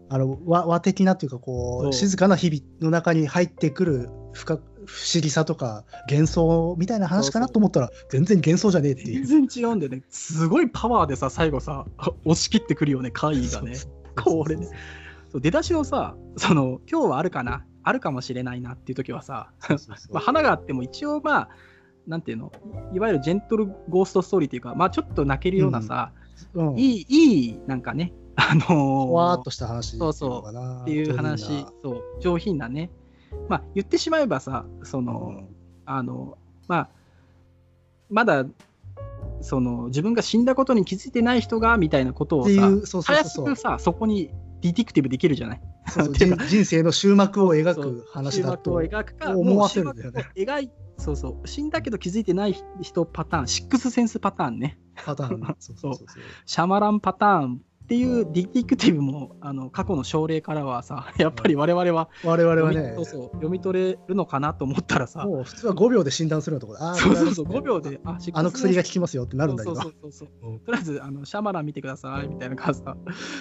[0.08, 9.26] あの和和的なというかこう静かな日々の中に入ってくる深不思議さとか幻想みたいな話かなと思ったら全然幻想じゃねえっていう。
[9.26, 10.02] 全然違うんだよね。
[10.08, 11.86] すごいパワーでさ、最後さ、
[12.24, 13.76] 押し切ってくるよね、怪異がね。
[14.22, 14.68] これね。
[15.34, 17.64] 出だしのさ、その、今日はあるかな？
[17.84, 19.52] あるかもしれないなっていう時はさ、
[20.12, 21.48] まあ、花があっても一応まあ、
[22.06, 22.52] なんていうの、
[22.92, 26.12] いわゆるジェントルゴーストストーリーっていうか、まあちょっと泣けるようなさ、
[26.54, 32.90] うんいい、いい、なんかね、あのーほわーっとした話そうそうっていう話そう、上品なね。
[33.48, 35.48] まあ言ってしまえばさ、その、
[35.84, 36.88] あの、まあ、
[38.10, 38.44] まだ、
[39.40, 43.46] その、自分が死んだことに気づいてない人が、みたいなことをさ、っていう、そうそうたやすそう。
[43.46, 44.30] くさ、そこに
[44.60, 45.60] ディティクティブできるじゃない？
[45.88, 50.26] そうそう 人人生の終幕を描く話だと思わせるんだよね。
[50.98, 55.40] そうそう、死んだけど気づいてない人パターン、シックスセンスパターンね、パターン。
[55.58, 56.22] そうそうそうそう。
[56.46, 62.76] シャマランパターンっていうディティクティブも、あの過去の症例からはさ、やっぱり我々は我々はね。
[62.76, 72.96] 読みそうそう読み取れるのかなと思ったらさ、もう普通は5秒で診断するようなところあーそうそうそう、これ5秒で、あ、あの薬が効きますよってなるんだけどそうそうそうとりあえずあのシャマラン見てくださいみたいな感じさ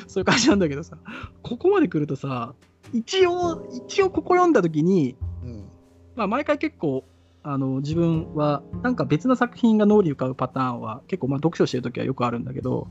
[0.07, 0.97] そういう感じなんだけどさ
[1.43, 2.53] ここまで来るとさ
[2.93, 5.69] 一応一応ここ読んだ時に、うん。
[6.15, 7.05] まあ、毎回結構
[7.43, 12.87] あの自分はなんか別の作品が脳裏浮かぶパターンは結構まあ読書してる時はよくあるんだけど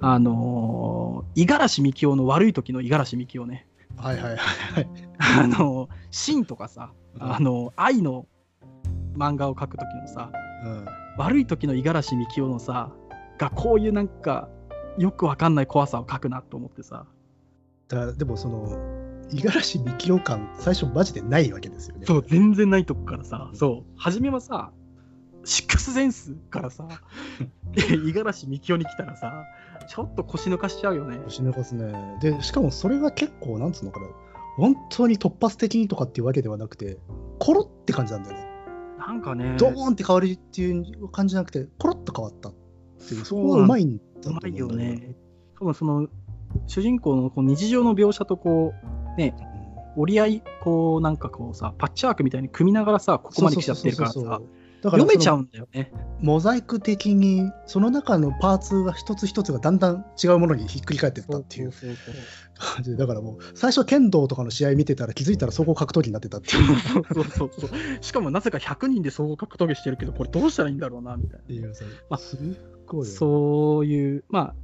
[0.00, 3.66] あの五十嵐美樹夫の悪い時の五十嵐美樹夫ね。
[3.96, 4.88] はいはいはいはい。
[5.18, 8.26] あのシンとかさあの愛の
[9.16, 10.30] 漫画を描く時のさ
[10.64, 10.86] うん。
[11.18, 12.92] 悪い時の五十嵐美樹夫のさ
[13.38, 14.48] がこういうなんか
[14.96, 17.06] よくわかんない怖さを描くなと思ってさ。
[17.88, 22.06] だでもその五十嵐美樹夫感最初マジでないわけですよね。
[22.06, 23.50] そう全然ないとこからさ。
[23.54, 23.92] そう。
[23.96, 24.72] 初めはさ
[25.44, 26.88] シックスセンスからさ
[27.72, 29.44] 五十嵐美樹夫に来たらさ
[29.88, 31.18] ちょっと腰抜かしちゃうよね。
[31.24, 32.18] 腰抜かすね。
[32.20, 34.06] でしかもそれが結構なんつうのかな。
[34.56, 36.98] 本当に突発的にとかっていうわけではなくて
[37.38, 38.48] コロって感じなんだよね。
[38.98, 39.56] なんかね。
[39.58, 42.54] ドーンって変わりっていう感じじゃなくてコロッと変わったっ
[43.06, 45.14] ていうそこがうまいんだと思うんだいよね。
[45.58, 46.08] 多分その
[46.66, 49.34] 主人公のこう日常の描写とこうね
[49.96, 54.40] 折り合いこうなんかこうさパッチワークみたいに組みながらさここまで来ちゃってるからさ
[54.82, 55.92] だから読めちゃううんだよね。
[56.20, 61.72] モザイク的にその中のパーツが一つ一つがだんだん違うものにひっくり返ってったっていう。
[62.60, 66.76] 感じでだからもう最初剣道とかの試合見てたら気づいたら総合格闘技になってたっていう。
[66.80, 72.18] そうそうそうしかもなぜか100人で総合格闘技してるけどこれどうしたらいいんだろうなみたいっていまあ
[73.04, 74.54] そういうま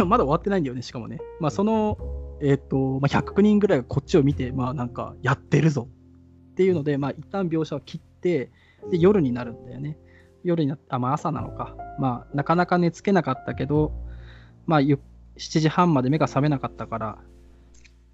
[0.00, 1.18] あ まだ終わってないんだよねしかもね。
[1.40, 1.98] まあその
[2.40, 5.88] えっ、と、まあ、100人ぐらいがこっちを見てまあなんかやってるぞ。
[6.52, 8.50] っていうのでまあ一旦描写を切って
[8.90, 9.98] で夜になるんだよね。
[10.44, 11.76] 夜になったまあ朝なのか。
[11.98, 13.92] まあなかなか寝つけなかったけど
[14.66, 14.98] まあゆ
[15.36, 17.18] 7時半まで目が覚めなかったから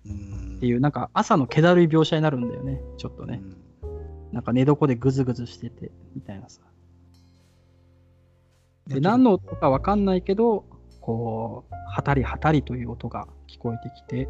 [0.07, 0.57] うん。
[0.57, 2.81] っていうなんか朝の気だるい描写になるんだよね。
[2.97, 3.43] ちょっとね、
[3.83, 4.33] うん。
[4.33, 6.61] なんか寝床でぐずぐずしててみたいなさ。
[8.87, 10.67] で何の音かわかんないけど
[11.01, 14.29] こう、はたりはたりという音が聞こえてきて、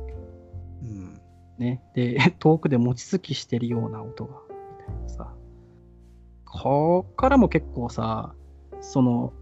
[0.83, 1.21] うん。
[1.59, 5.35] ね、で、 遠くで餅つきしてるような音が、みたいなさ。
[6.45, 8.35] こっからも結構さ、
[8.81, 9.33] その、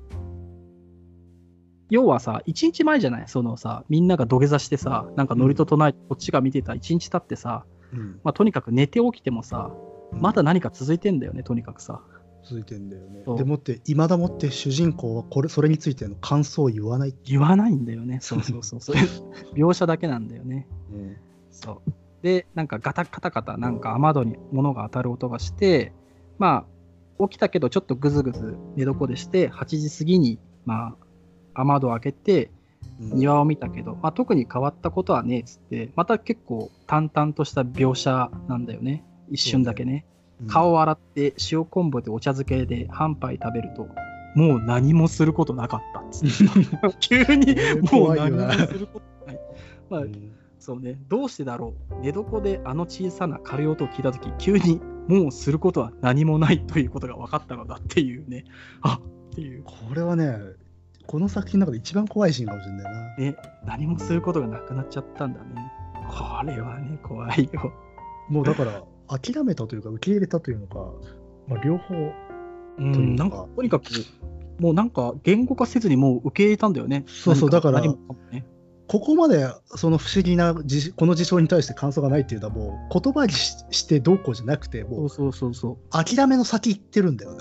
[1.90, 3.28] 要はさ、一日前じゃない？
[3.28, 8.20] そのさ、みんなが土下座してさ、なんかノリと唱えて、こっちが見てた一日経ってさ、うん。
[8.24, 9.70] まあ、とにかく寝て起きてもさ、
[10.12, 12.02] まだ何か続いてんだよね、とにかくさ。
[12.44, 13.24] 続いてんだよね。
[13.36, 17.14] でもって、いまだもって主人公はこれそれについての感想を言わない。
[17.24, 18.18] 言わないんだよね。
[18.20, 18.80] そうそうそう。
[18.80, 18.96] そう
[19.54, 20.66] 描写だけなんだよね。
[20.92, 21.16] うん。
[21.50, 21.92] そう。
[22.22, 25.92] で、なんかガタカタカタ、なんか雨戸に物が当たる音がして、
[26.38, 26.66] ま
[27.18, 30.96] あ、起きたけどちょっとぐずぐず寝床でして、8時過ぎに、ま
[31.54, 32.62] あ、雨戸を開けて、うん
[33.00, 39.04] 庭を見たけど、まあ、特に変わったことはねえっつって、また結構淡々とした描写なんだよね。
[39.30, 40.04] 一瞬だけね。
[40.46, 43.88] 顔を洗って塩昆布でお茶漬けで半杯食べると、
[44.34, 46.96] もう何もすることなかったっつって。
[47.00, 47.56] 急に
[47.92, 49.40] もう何もすることない。
[49.90, 51.94] まあう、んそうね、どうしてだろう。
[52.02, 58.44] 寝床であの小さな軽い音を聞いたとき、急にもうすることは何もないということが分かったのだっていうね。
[58.82, 59.64] あっていう。
[59.64, 60.38] これはね、
[61.06, 63.16] この作品の中で一番怖いシーンかもしれないな。
[63.16, 63.36] ね、
[63.66, 65.72] 何もすることがなくなっちゃったんだね。
[66.08, 67.72] これはね、怖いよ。
[68.28, 70.92] もうだから、諦めたというか、受け入れたというのか、
[71.48, 71.94] まあ、両方、
[72.78, 73.84] うん、なんか、とにかく、
[74.58, 77.04] もうなんか、言語化せずにもう受け入れたんだよね。
[77.06, 77.96] そうそう何だからね
[78.88, 86.14] ここまでその不思議な事この事象に対して感想がないっていうのは、もう言葉にししてどうこうじゃなくて、もうそうそうそうそう。
[86.14, 87.34] 諦めの先行ってるんだよ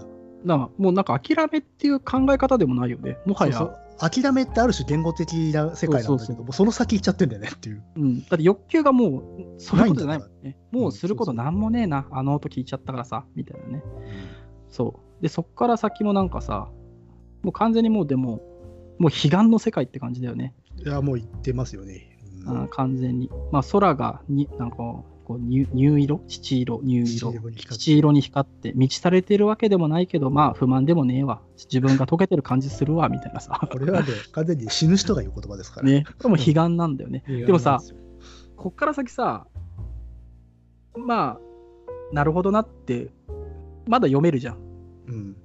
[0.44, 0.70] な。
[0.78, 3.18] もうなんか諦めっていう考え方でもないよね。
[3.26, 3.54] もはや。
[3.54, 7.84] そうそう諦めってある種言語的な世界なんだけど、その先行っちゃってんだよねっていう。
[7.98, 9.20] うん、だって欲求がも
[9.58, 10.58] う、そういうことじゃないもんね。
[10.74, 13.84] らもうすることなんもねえな、あの音聞いちゃったからさ、みたいなね。
[14.70, 15.22] そう。
[15.22, 16.70] で、そっから先もなんかさ、
[17.44, 18.42] もう完全にもうでも、
[18.98, 20.56] もう彼岸の世界って感じだよね。
[20.84, 22.18] いや、もう言ってますよね。
[22.46, 23.30] うんあー完全に。
[23.52, 24.78] まあ空がに、なんか
[25.32, 26.22] こう乳、乳色？
[26.28, 31.42] 乳色乳色七色に光って七色に光って、満ち足れてるわけでもないけど、まあ不満でもねえわ。
[31.58, 33.60] 自分が溶けてる感じするわ、みたいなさ。
[33.72, 35.88] これはね、 完全に死ぬ人が言う言葉ですから。
[35.88, 36.04] ね。
[36.18, 37.24] これも彼岸なんだよね。
[37.28, 37.80] ででもさ、
[38.58, 39.48] こっから先さ、
[40.98, 41.40] まあ、
[42.14, 43.12] なるほどなって、
[43.88, 44.58] まだ読めるじゃん。
[45.08, 45.38] うん、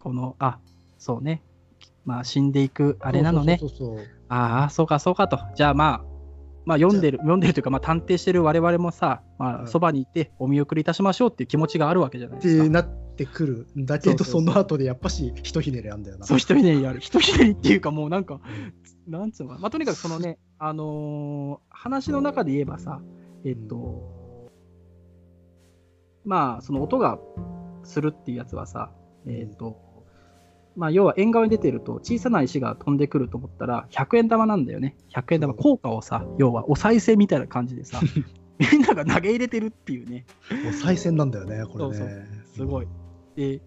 [0.00, 0.58] この、あ、
[0.98, 1.42] そうね。
[2.04, 3.60] まあ、死んでいく、あれなのね。
[4.28, 5.38] ああ、そうか、そうかと。
[5.54, 6.07] じゃあまあ、
[6.68, 12.64] まあ、読んでる、読んでるというか、まあ、探偵してる我々もさ、まあ、うんそばにいて、お見送りいたしましょうっていう気持ちがあるわけじゃないっですか。
[12.64, 16.26] てなってくるんだけど、その後でやっぱし、ひとひねりあんだよな。
[16.26, 17.00] そう、一人でやる。
[17.00, 18.42] 一人でっていうか、もうなんか、
[19.08, 19.60] なんつうのかな。
[19.62, 23.00] まあ、とにかくそのね、あのー話の中で言えばさ、
[23.46, 24.50] えっと、
[26.26, 27.18] まあ、その音が
[27.82, 28.92] するっていうやつはさ、
[29.26, 29.97] えっと、
[30.78, 34.96] まあ、要は縁側に出てると小さな石が飛んでくると思ったら100円玉なんだよね。
[35.12, 38.00] 100円玉、うん効果をさ、要はお賽銭みたいな感じでさ、
[38.72, 40.24] みんなが投げ入れてるっていうね。
[40.62, 42.26] もう再戦なんだよね、これね。
[42.54, 42.86] すごい。
[43.34, 43.60] で、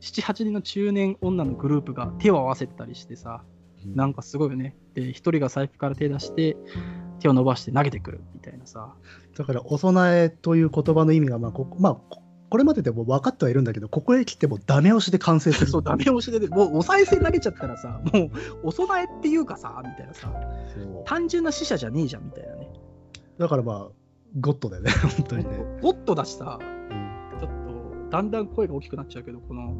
[0.00, 3.44] 7、8人の中年女のグループが手を合わせてたりしてさ、
[3.84, 3.94] うん。
[3.94, 4.74] なんかすごいよね。
[4.94, 6.56] で、一人が財布から手出して、
[7.20, 8.94] 手を伸ばして投げてくるみたいなさ。
[9.36, 12.16] だから、お供えという言葉の意味が、まあここ、まあ、
[12.54, 15.66] ここれまででも分かってはいるんだけど、ここへ来てもダメ押しで完成する。
[15.66, 18.30] そう、ダメ押しで、もうお賽銭投げちゃったらさ、 もう
[18.62, 20.32] お供えっていうかさ、みたいなさ、
[21.04, 22.70] 単純な死者じゃねえじゃんみたいなね。
[23.38, 23.88] だからまあ、
[24.38, 25.80] ゴッドだよね、 本当にね。
[25.82, 29.74] ゴッドだしさ、うんちょっとだんだん声が大きくなっちゃうけど、この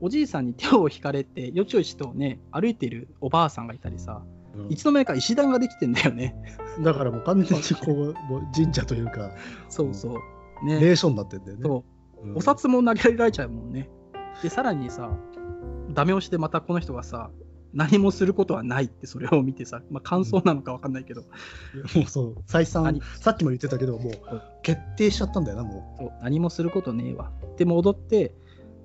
[0.00, 4.24] おじいさんに手を引かれて、よちよちとね、歩いてるおばあさんがいたりさ、
[4.70, 6.34] いつの間にか石段ができてんだよね。
[6.82, 9.30] だからもう完全にこう、もう神社というか、
[9.70, 10.41] そうそう。
[10.64, 10.80] ね。
[10.80, 11.62] 霊障になってんだよね。
[11.64, 11.84] そ
[12.22, 13.90] ううんお札も投げられちゃうもんね。
[14.42, 15.10] で、さらにさ、
[15.90, 17.30] ダメ押しでまたこの人がさ、
[17.74, 24.12] 何もすることはないってそれを見てさ、まあ、感想なのか分かんないけど、もうそう、再三何、さっきも言ってたけど、もう
[24.62, 27.32] 決定しちゃったんだよな、もそう何もすることねえわ。
[27.56, 28.34] で、戻って、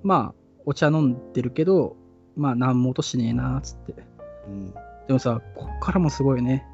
[0.02, 1.96] まあ、お茶飲んでるけど、
[2.36, 3.92] まあ、何も音しねえな、つって。
[3.92, 4.50] う。
[4.50, 4.74] うん。
[5.06, 6.66] でもさ、こっからもすごいね。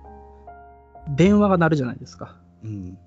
[1.16, 2.36] 電話が鳴るじゃないですか。
[2.62, 2.98] うん。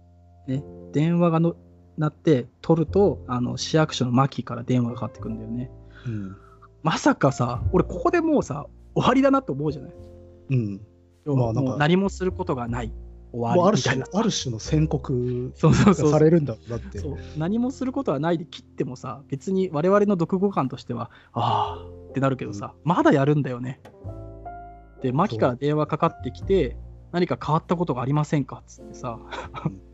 [0.92, 1.56] 電話がの
[1.98, 5.72] 鳴って、取ると、あの、市役所のマキから電話がかかってくるんだよね。
[6.06, 6.36] うん。
[6.84, 9.94] まさかさ、俺ここでもうさ、終わりだなと思うじゃない？
[10.52, 10.82] うん。
[11.26, 12.92] まあなんか何もすることがない。
[13.34, 17.00] 終わりみたいな。、ある種の宣告されるんだろうなって。
[17.00, 23.82] そう何もすることはないで切ってもさ、別に我々の読後感としては、ああってなるけどさ、まだやるんだよね。
[25.02, 26.78] で、マキから電話かかってきて、
[27.12, 28.58] 何か変わったことがありませんか？
[28.58, 29.20] っつってさ、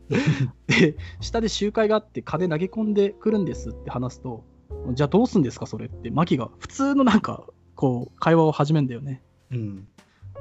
[0.66, 4.44] で、下で集会があって金投げ込んでくるんですって話すと、
[4.92, 9.22] じゃあどうすんですかそれって、マキが普通のなんか、こう、会話を始めんだよね。
[9.50, 9.88] うん。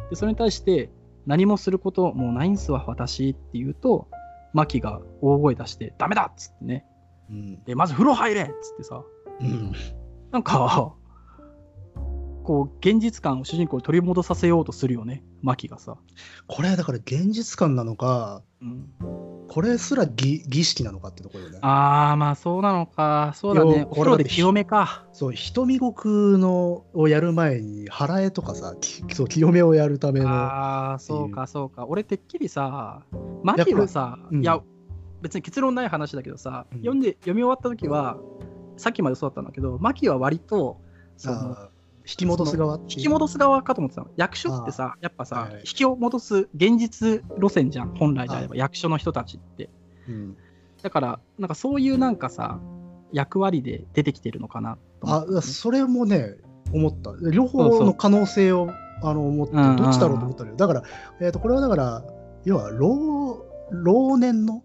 [0.09, 0.89] で、それに対して、
[1.25, 4.07] 何もすることもうないんすわ、私って言うと、
[4.53, 6.85] マキが大声出して、ダメだっつってね。
[7.29, 7.63] うん。
[7.63, 9.03] で、まず風呂入れっつってさ、
[9.39, 9.71] うん。
[10.31, 10.93] なんか、
[12.43, 15.97] こう、現実感を主人公に取り戻させようとするよね、マキがさ。
[16.47, 18.89] これ、だから現実感なのか、うん、
[19.53, 21.59] これすら儀儀式なのかってところよね。
[21.61, 23.33] あー、まあそうなのか。
[23.35, 23.87] そうだねよ。
[23.91, 25.05] お風呂で清めか。
[25.13, 30.29] そう、瞳獄のをやる前に、払えとかさ、きそう清めをやるための。
[30.29, 31.85] ああ、そうか、そうか。
[31.85, 33.03] 俺、てっきりさ、
[33.43, 34.59] マキはさ、これうんいや、
[35.21, 38.17] 別に結論ない話だけどさ、うん読んで、読み終わった時は、
[38.77, 40.81] さっきまでそうだったんだけど、マキは割と、
[41.15, 41.55] その
[42.05, 44.09] 引き戻す側引き戻す側かと思ってたの。
[44.17, 45.59] 役所ってさ、やっぱさ、はいはい。
[45.59, 49.69] 引きを戻す現実路線じゃん、本来であれば、役所の人たちって。
[50.07, 50.37] うん。
[50.81, 52.59] だから、なんかそういうなんかさ、
[53.13, 56.35] 役割で出てきてるのかなあそれもね
[56.73, 57.13] 思った。
[57.31, 58.69] 両方の可能性を
[59.03, 60.55] あの思ってどっちだろうと思ったのよ。
[60.55, 60.83] だから、
[61.21, 62.03] えー、とこれはだから
[62.45, 64.63] 要は老老年の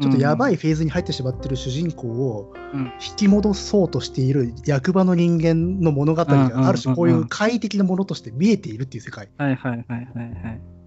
[0.00, 2.92] ちょっとやばいフェーズに入ってしまってる主人公をうん。
[3.06, 9.28] 引き戻そうとしている役場の人間の物語がある種こういう怪異的なものとして見えているっていう世界。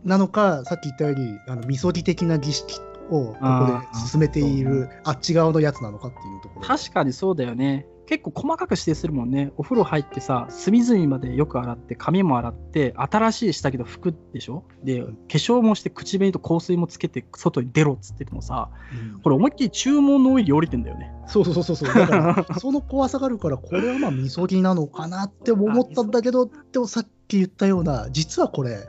[0.04, 6.68] なのかさっき言ったようにあのみそぎ的な儀式をここで進めているあっち側のやつなのかっていうところ。
[6.68, 7.86] 確かにそうだよね。
[8.06, 9.54] 結構細かく指定するもんね。
[9.58, 14.66] お風呂入ってさ、隅々までよく洗って、髪も洗って、新しい下着と服でしょ？
[14.84, 21.14] で、化粧もして、口紅と香水もつけて、外に出ろっつっててもさ、うんこれ思いっきり注文の上に降りてんだよね。
[21.28, 21.94] そうそうそうそう。
[21.94, 28.80] だから、 その怖さがあるから、これはまあ、みそぎなのかなって思ったんだけど、でもさっき言ったような、実はこれ、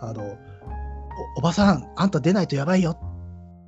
[0.00, 3.12] あの、おおばさん、あんた出ないとやばいよって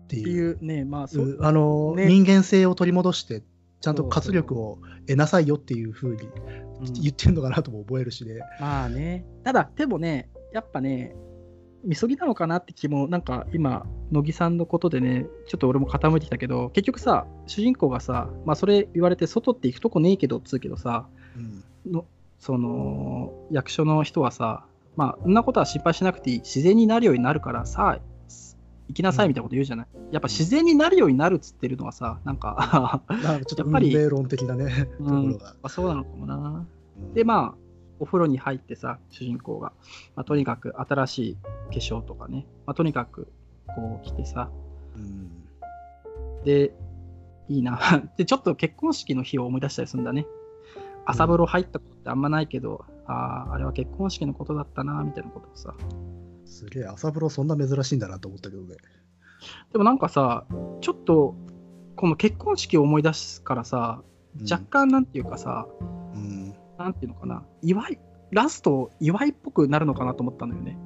[0.05, 3.42] っていう、ね、まあそあの、ね人間性を取り戻して、
[3.85, 6.22] ちゃんと活力を得なさいよっていうふうに
[6.80, 8.41] うん言ってるのかなとも覚えるしね。
[8.59, 9.26] まあね。
[9.45, 11.14] ただ、でもね、やっぱね、
[11.85, 21.07] みそぎなのかなって気も、なんか今、乃木さんのことでね、ちょっと俺も傾いてきたけど、結局さ、主人公がさ、まあそれ言われて、外って行くとこねえけどっつうけどさ、
[21.37, 22.07] うんの
[22.39, 24.64] その役所の人はさ、
[24.97, 28.01] まあ、そんなことは心配しなくていい、自然になるようになるからさ、
[28.89, 29.87] 行きなさいみたいなこと言うじゃない？
[30.12, 35.55] やっぱ自然になるようになるっつってるのはさ、なんかちょっと運やっぱり命論的なね、ところが。
[35.62, 36.37] あそうなのかもな。
[36.37, 36.68] うん
[37.12, 37.59] で、まあ、
[37.99, 39.72] お風呂に入ってさ、主人公が、
[40.14, 43.26] まあ、とにかく新しい化粧とかね、まあ、とにかく
[43.74, 44.49] こう来てさ、
[44.97, 45.30] うん
[46.45, 46.72] で、
[47.49, 47.80] いいな。
[48.16, 50.26] で、ちょっと結婚式の日を思い出したりするんだね。
[51.05, 55.74] 朝風呂入ったことってあんまないけど、ああ、あれは結婚式のことだったな、みたいなことをさ。
[56.45, 58.76] すげえ、朝風呂そんな珍しいんだなと思ったけどね。
[59.72, 60.47] でもなんかさ、
[60.80, 61.34] ちょっと、
[61.97, 64.03] この結婚式を思い出すからさ、
[64.51, 65.66] 若干なんていうかさ、
[66.14, 66.55] うん。
[66.78, 67.99] なんていうのかな、祝い、
[68.30, 70.78] ラスト、祝いっぽくなるのかなと思ったのよね。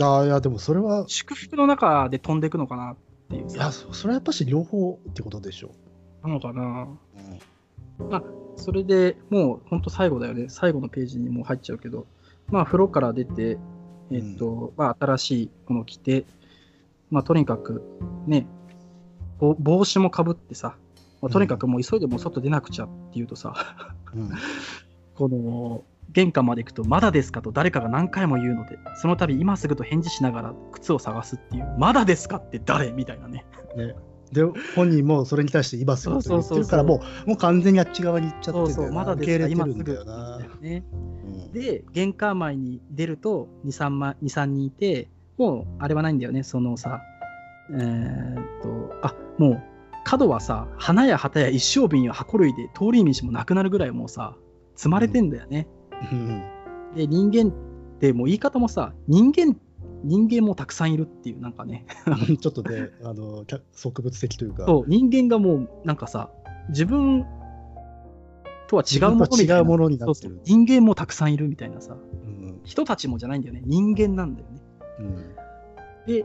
[0.00, 2.96] ああ、いや、でもそれは、祝福の中で飛んでいくのかなっ
[3.28, 3.72] ていういや、さ。
[3.72, 5.72] そそれはやっぱし両方ってことでしょ
[6.22, 6.88] なのかな。
[7.98, 8.32] う。
[8.56, 10.46] それでもう本当最後だよね。
[10.48, 12.06] 最後のページにもう入っちゃうけど、
[12.48, 13.58] まあ風呂から出て、
[14.14, 16.24] えっと、まあ新しいものを着て、
[17.10, 17.82] まあとにかく
[18.26, 18.46] ね、
[19.38, 20.76] ぼ帽子もかぶってさ、
[21.20, 23.54] まあ、とにかくもう急いでもう外出なくちゃっていうとさ、
[24.14, 24.30] うん。
[25.14, 33.46] この玄関まで行くと、まだですかと誰かが何回も言うので、その度今すぐと返事しながら靴を探すっていう、まだですかって誰みたいなね。
[33.76, 33.94] ね、
[34.32, 34.42] で
[34.74, 40.38] 本人もそれに対して今すぐと言ってるからもうもう完全にあっち側に行っちゃってそうそう、まだ受ですかけ入れてるんだ今すぐよな。
[40.60, 40.84] ね。
[40.94, 41.12] うん
[41.52, 45.08] で、玄関前に出ると2、3, ま2 3人いて、
[45.38, 47.00] もうあれはないんだよね、そのさ、
[47.70, 49.62] えーっと、あもう
[50.04, 54.34] 角はさ、花や旗や一升瓶や箱類で通り道もなくなるぐらいもうさ、
[54.74, 55.68] 積まれてんだよね。
[56.10, 56.42] うん。
[56.94, 59.56] で、人間ってもう言い方もさ、人間、
[60.04, 61.86] 人間もたくさんいるっていう、なんかね、
[62.40, 63.44] ちょっとねあの
[63.74, 64.66] 植物的というか。
[64.66, 66.30] そう、人間がもうなんかさ、
[66.68, 67.24] 自分
[68.68, 68.98] とは違
[69.60, 70.40] うものになってる。
[70.44, 72.60] 人間もたくさんいるみたいなさ、うん。
[72.64, 74.60] 人たちもじゃないんだよね、人間なんだよね。
[74.98, 75.16] うん。
[76.06, 76.24] で、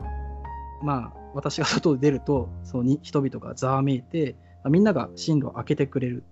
[0.84, 6.24] まあ、私が外で出ると、そうに人々がざわめいて、みんなが進路を開けてくれる。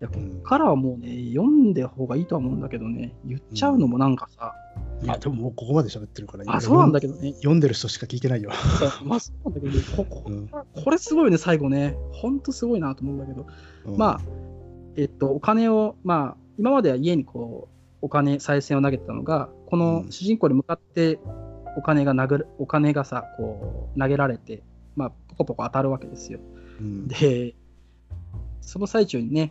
[0.00, 4.54] いや、こっからはもうね、読んで方がいいとは思うんだけどね、言っちゃうのもなんかさ、
[5.02, 7.32] いやでももうここまで喋ってるからあ、そうなんだけけどね。
[7.34, 8.50] 読んでる人しか聞いてないよ、
[9.02, 11.96] まあ、そうなんだけど、ここうんこれすごいよね、最後ね。
[12.12, 13.46] ほんとすごいなと思うんだけど。
[13.86, 14.20] うんまあ、
[14.96, 21.18] えっと、お金を、まあ、今までは家にこう、お金、再銭を投げてたのが、この主人公に向かって
[21.76, 24.62] お金が殴る、お金がさ、こう、投げられて、
[24.96, 26.40] まあ、ポコポコ当たるわけですよ。
[26.80, 27.54] うんで、
[28.60, 29.50] その最中にね、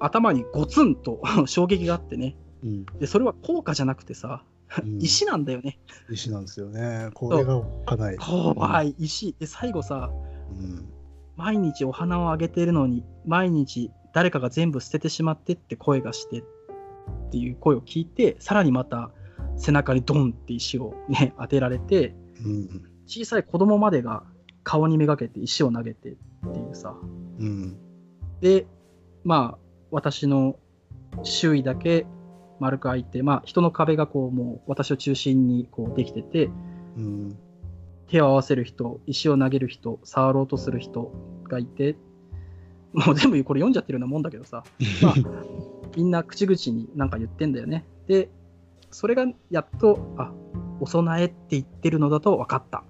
[0.00, 4.57] 頭にゴツンと 衝撃があってね、うんで、それは効果じゃなくてさ、うん
[4.98, 5.78] 石なんだよね。
[6.10, 7.10] 石なんですよね。
[7.14, 8.16] これがかない。
[8.18, 9.34] 怖い、石。
[9.38, 10.10] で、最後さ、
[10.50, 10.88] うん。
[11.36, 16.42] 毎日お花をあげてるのに、毎日誰かが全部捨ててしまってって声がしてっ
[17.30, 19.10] ていう声を聞いて、さらにまた
[19.56, 22.14] 背中にドンって石をね、当てられて、
[22.44, 22.68] うん。
[23.06, 24.24] 小さい子供までが
[24.64, 26.94] 顔にめがけて石を投げてっていうさ。
[27.38, 27.78] うん。
[28.40, 28.66] で、
[29.24, 29.58] まあ、
[29.90, 30.56] 私の
[31.22, 32.06] 周囲だけ
[32.60, 36.50] 丸く開いて、まあ、人の壁がこう、もう私を中心にこうできてて、
[36.96, 37.36] うん。
[38.08, 41.12] 手を合わせる人、石を投げる人、触ろうとする人
[41.44, 41.96] がいて、
[42.94, 44.64] もう全部これ読んじゃってるようなもんだけどさ、
[45.02, 45.14] まあ、
[45.96, 47.84] みんな口々になんか言ってんだよね。
[48.06, 48.30] で、
[48.90, 50.32] それがやっと、あ、
[50.80, 52.82] お供えって言ってるのだと分かった。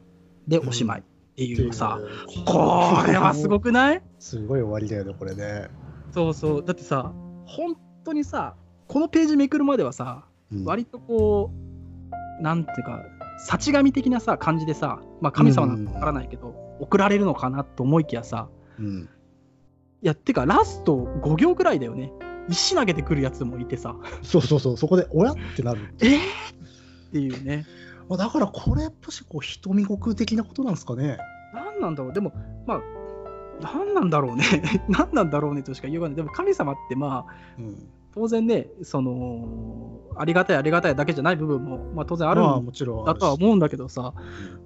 [0.46, 1.02] で、おしまいっ
[1.34, 1.98] ていうさ、
[2.46, 3.64] これはすごく。
[3.64, 4.02] くない？
[4.20, 5.68] すごい終わりだよね、これね。
[6.12, 6.64] そうそう。
[6.64, 7.12] だってさ、
[7.44, 8.54] 本当にさ、
[8.88, 11.50] このページめくるまではさ、うん割とこ
[12.40, 13.04] う、なんていうか、
[13.38, 19.08] 幸神的なさ、感じでさ、まあ神様なんかわからないけど、送られるのかなと思いきやさ、うん。
[20.00, 22.12] いや、てか、ラスト5行ぐらいだよね。
[22.48, 25.94] 石投げてくるやつもいてさ、そうそうそう、そこで、おやってなる。
[26.00, 27.66] えー、っていうね。
[28.08, 31.18] まあだから、これ、やっぱし、こう、瞳悟空的なことなんですかね。
[31.52, 32.12] 何なんだろう。
[32.14, 32.32] でも、
[32.66, 32.82] まあ、
[33.60, 34.44] 何なんだろうね。
[34.88, 36.16] 何なんだろうねとしか言いようがない。
[36.16, 37.88] でも神様ってまあ、うん。
[38.18, 43.14] 当然ね、その、ありがたいありがたいだけじゃない部分も、まあ当然あるまあ、んもちろんあるし。
[43.14, 44.12] だとは思うんだけどさ、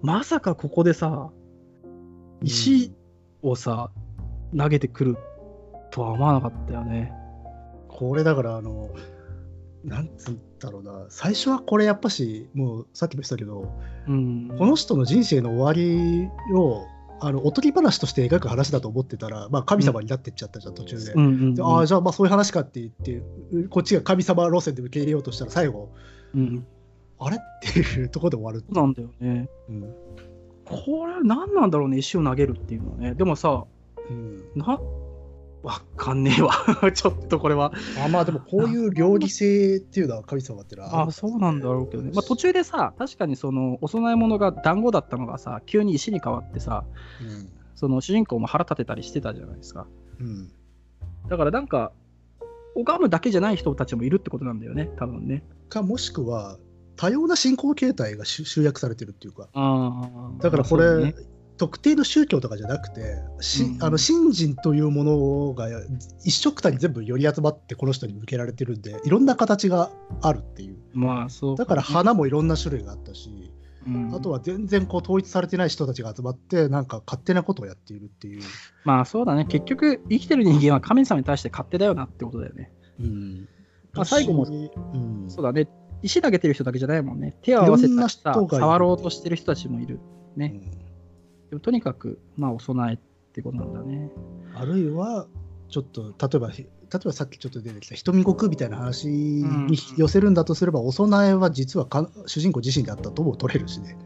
[0.00, 1.30] まさかここでさ、
[2.40, 2.94] 石
[3.42, 3.90] をさ、
[4.56, 5.16] 投げてくる
[5.90, 7.12] とは思わなかったよね。
[7.88, 8.88] これだから、あの、
[9.84, 13.70] なんつうんだろうな、最初はこれやっぱし、もうさっきも言ってたけど、
[14.08, 14.54] うん。
[14.56, 16.86] この人の人生の終わりを、
[17.24, 21.12] あのおとぎ話として描く話だと思ってたら、まあ、神様になってっちゃったじゃん、途中で。
[21.12, 25.90] うんうんうんでああ、じゃあまあそういう話かって言って、うこっちが神様路線で受け入れようとしたら、最後、
[26.34, 26.66] うん
[27.20, 27.36] あれ？
[27.38, 27.40] っ
[27.72, 28.64] ていうところで終わる。
[28.72, 29.48] そうなんだよね。
[29.68, 29.94] うん
[30.64, 33.14] これ何なんだろうね、石を投げるっていうのはね。
[33.14, 33.64] でもさ、
[34.10, 34.80] うんな、
[35.62, 36.52] わかんねえわ。
[36.92, 37.72] ちょっとこれは。
[38.04, 42.10] あまあでもこういう両義性っていうのは神様ってのはあそうなんだろうけどね。
[42.14, 46.84] まあ途中でさ、確かにそのお供え物が団子だったのがさ、急に石に変わってさ、
[47.76, 49.86] その主人公も腹立てたりしてたじゃないですか。
[50.20, 50.52] うんうん
[51.28, 51.92] だからなんか、
[52.74, 55.44] 拝むだけじゃない人たちもいるってことなんだよね、多分ね。
[55.68, 56.58] かもしくは
[56.96, 61.14] 多様な信仰形態が集集約されてるっていうかあだからこれ、
[61.62, 65.68] 特定の宗教とかじゃなくてし、うんあの信心というものが
[66.24, 69.92] 一緒くたに全部寄り集まってこの人に向けられてるんでいろんな形が
[70.22, 71.56] あるっていうまあそう。
[71.56, 73.52] だから花もいろんな種類があったし、
[73.86, 78.42] うんあとは全然こう統一されてない人たちが集まってなんか勝手なことをやっているっていう、
[78.84, 79.44] まあそうだね。
[79.44, 82.72] 結局、生きてる人間は神様に対して勝手だよなってことだよね。
[82.98, 83.48] うん
[83.92, 85.68] まあ最後もうん、そうだね。
[86.02, 87.36] 石投げてる人だけじゃないもんね。
[87.42, 90.00] 手を合わせた人触ろうとしてる人たちもいる。
[90.34, 90.60] ね。
[90.76, 90.81] うん
[91.52, 92.96] でもとにかく、まあお供えっ
[93.34, 94.10] てことなんだね。
[94.54, 95.26] あるいは
[95.68, 103.98] ちょっと例えば例えばさっきちょっと出てきた瞳悟空みたいな話に寄せるんだとすれば、お供えは実はか主人公自身であったとも取れるしね。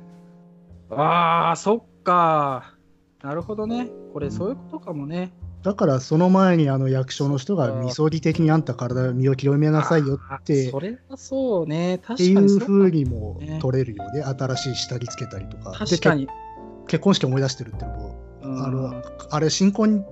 [0.90, 2.74] ああ、そっか。
[3.22, 3.90] なるほどね。
[4.12, 5.32] これそういうことかもね。
[5.62, 11.98] だからその前にあの役所の人がみそぎ的にあんた体身を清めなさいよあってーそれはそうね。
[11.98, 16.28] 確かっていううか風にもね取れるよね新しい下着つけたりとか確かに。
[16.86, 20.04] 結婚式思い出してるっていうのもうんあのあれ新婚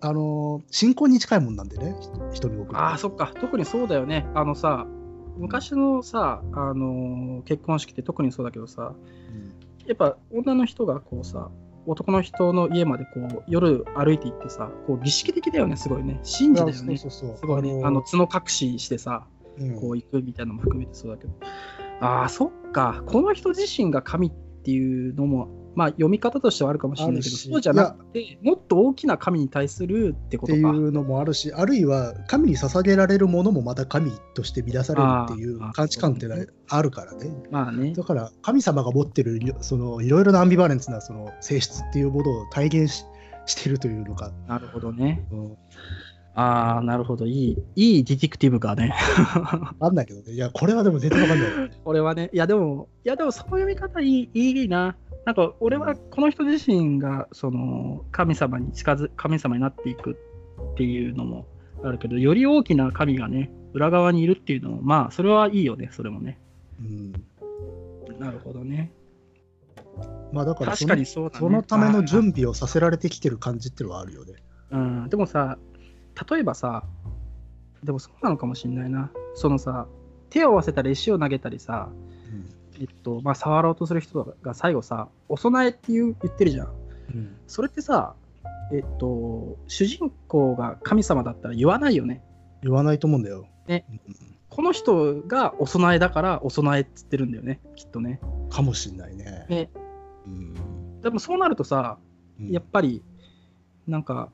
[0.00, 1.96] あの新婚に近いもんなんでね
[2.32, 3.32] ひ瞳悟空ああ、そっか。
[3.40, 4.26] 特にそうだよね。
[4.34, 4.86] あのさ、
[5.38, 8.94] 昔のさ、あのー結婚式って特にそうだけどさ、
[9.86, 11.50] やっぱ女の人がこうさ、
[11.86, 16.20] 男の人の家までこう夜歩いて行ってさ、こう儀式的だよね、すごいね。
[16.22, 16.96] 神事だよね。
[16.98, 17.80] そうそうそうすごいね。
[17.82, 19.26] あの角隠ししてさ、
[19.58, 21.32] うんこう行くみたいなのも含めてそうだけど。
[22.00, 23.02] ああ、そっか。
[23.06, 24.32] この人自身が神っ
[24.64, 30.74] ていうのも、まあ読み方としてはあるかもしれないけど、そうじゃなくて、もっと大きな神に対するってこっていとか。
[30.74, 37.92] うのもあるしあるいは神に捧げられるものもまた神として見出されるっていう価値観ってのはあるからねまあね。
[37.92, 43.04] だから神様が持ってるそのいろいろなアンビバレンスなその性質っていうものを体現し
[43.46, 45.26] しているというのか、なるほどね。
[45.30, 45.56] うん、
[46.34, 47.26] ああ、なるほど。
[47.26, 48.94] いい、いいディティクティブかね。
[49.80, 52.30] あんだけどねいやこれはでも絶対わかんない これはね。
[52.32, 54.96] いや、でも、いや、でも、そういう見方いい、いいな。
[55.24, 60.18] なんか、俺はこの人自身が、その、神様に近づ、神様になっていく
[60.72, 61.46] っていうのも
[61.82, 66.38] あるけど、より大きな神がね、裏側にいるっていうのも、まあ、それはいいよね、それもね。
[66.78, 67.12] うん
[68.18, 68.92] なるほどね。
[70.32, 71.30] まあだからその確かにそね。
[71.34, 74.34] そのための準備をさせられてきてる感じっていうのはあるよね。
[74.70, 75.58] うん、でもさ、
[76.30, 76.84] 例えばさ、
[77.82, 79.10] でもそうなのかもしんないな。
[79.34, 79.86] そのさ、
[80.30, 81.90] 手を合わせたら石を投げたりさ、
[82.80, 86.66] えっと、まあ、触ろうとする人が最後さ、お供えっていう言ってるじゃん。
[87.14, 88.14] うんそれってさ、
[88.72, 92.22] えっと、主人公が神様だったら言わないよね。
[92.62, 93.46] 言わないと思うんだよ。
[93.66, 98.20] ねうんこの人がお供えだからお供えっつってるんだよね、きっとね。
[98.50, 99.46] かもしんないね。
[99.48, 99.70] ね
[100.26, 101.98] うんでもそうなるとさ、
[102.40, 103.02] うんやっぱり、
[103.86, 104.30] なんか、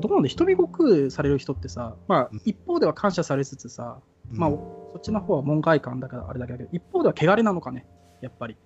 [0.00, 7.86] どうなんだ、瞳悟空される人ってさ、まあうん、一方では感謝されつつさ、まあ、そっちの方は門外観だからあれだけど、一方では汚れなのかね、
[8.20, 8.56] やっぱり。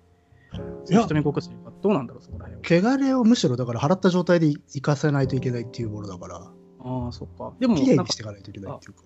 [0.89, 2.93] いや瞳悟空するか、どうなんだろう、そこら辺は。
[2.93, 7.53] 汚れをむしろだから払った状態で行かせないといけないっていうものだから、ああ、そっか。
[7.59, 8.99] でも、きれいにしていかないといけないっていうか。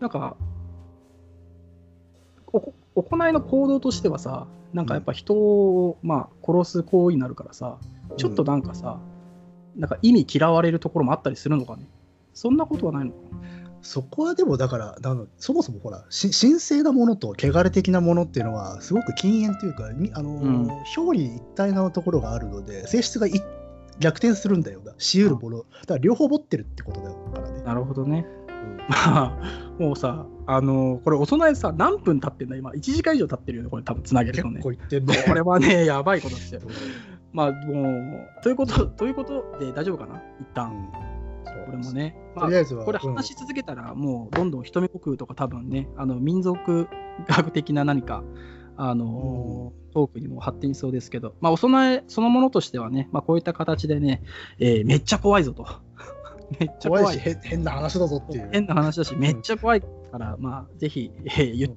[0.00, 0.36] なんか、
[2.52, 7.78] おこ行いの行動としてはさ、なんかやっぱ人を、まあ、殺す行為になるからさ、
[8.16, 9.00] ちょっとなんかさ、
[9.76, 11.88] なんか意味嫌われるところもあったりするのかね。
[12.34, 13.18] そんなことはないのか
[13.82, 23.32] そこはでもだから、あのそもそもほら、し神聖なものと汚れ的なものっていうのは、すごく禁煙というか、みあのうん表裏一体なところがあるので、性質がい
[23.98, 25.58] 逆転するんだよな、しうるもの。
[25.58, 27.62] だから両方持ってるってことだからね。
[27.62, 28.26] なるほどね。
[28.48, 34.62] うんまあ、もうさ、あのこれ、お供えさ、何分経ってんだ、今、1時間以上経ってるよね、これ、多分つなげるとね結。
[34.62, 35.24] 構言ってんね。
[35.26, 36.60] これはね、 やばいことですよ。
[37.32, 41.17] まあ、もう、ということ、ということで大丈夫かな、一う旦。
[41.64, 42.16] これもね。
[42.34, 46.88] まあとりあえずは、これうん話し続けたら、もうどんどん瞳悟空とか多分ね、あの民族
[47.26, 48.22] 学的な何か、
[48.76, 54.22] あのトークにも発展しそうですけど、まあ、お供えそのものとしてはね、まあ、こういった形でね、
[54.60, 55.66] えーめっちゃ怖いぞと。
[56.60, 57.02] めっちゃ怖い。
[57.02, 58.48] 怖いし変変な話だぞっていう。
[58.52, 61.76] 変な話だし、めっちゃ怖いから、まあ、ぜひ、えー言っ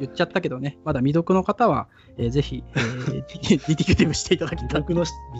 [0.00, 4.82] 言っちゃったけどね、まだ未読の方は、えーぜひ、えー ディティケティブしていただきたい。
[4.82, 4.94] 未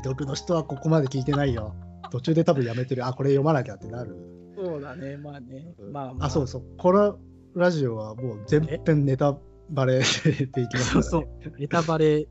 [0.04, 1.74] 読の人はここまで聞いてないよ。
[2.12, 3.06] 途中で多分やめてる。
[3.06, 4.14] あ、これ読まなきゃってなる。
[4.54, 5.74] そうだね、まあね。
[5.90, 6.62] まあ、まあ、そうそう。
[6.76, 7.18] この
[7.54, 9.34] ラジオはもう全編ネタ
[9.70, 11.28] バレでいきますから、そうね。
[11.44, 11.52] そう。
[11.58, 12.26] ネタバレ、うん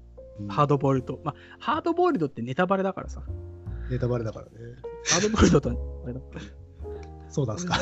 [0.48, 1.20] ハードボイルド。
[1.24, 3.22] まあ、ハードボイルドってネタバレだからさ。
[3.92, 4.52] ネタバレだからね。
[5.06, 5.70] ハードボイルドと
[6.04, 6.20] あれだ
[7.30, 7.74] そうなんすか。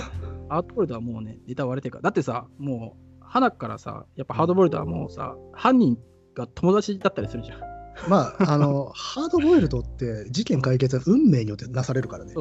[0.50, 2.04] ハードボイルドはもうね、ネタバレてるから。
[2.04, 5.98] だってさ、もう、花からさ、やっぱハードボイルドはもうさ、犯人
[6.34, 7.79] が友達だったりするじゃん。
[8.08, 12.34] まあ、あの、ハードボイルドって事件解決は運命によってなされるからね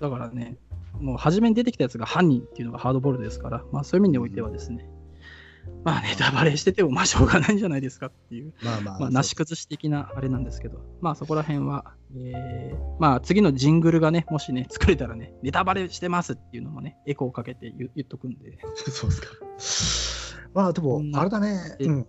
[0.00, 0.56] だからね、
[1.00, 4.88] もう初めに出てきたやつが犯人っていうのがハードボイルドですから、まあそういう意味においてはですね、
[5.84, 8.98] まあネタバレしててもまあしょうがないんじゃないですかっていう、まあまあ。
[9.00, 20.34] まあなし崩し的なあれなんですけど、まあそこら辺は、えーまあ次のジングルがね、もしね、作れたらね、ネタバレしてますっていうのもね、エコーかけて言言っとくんで、 そうですか。
[20.54, 21.76] まあでもあれだね。
[21.80, 22.06] えうん。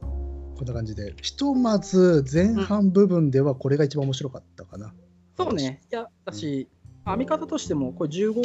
[0.55, 1.13] こんな感じで。
[1.21, 4.93] ひとまず前半部分ではこれが一番面白かったかな。
[5.37, 6.69] そうね、いや、だし、
[7.05, 8.43] 編み方としても、これ15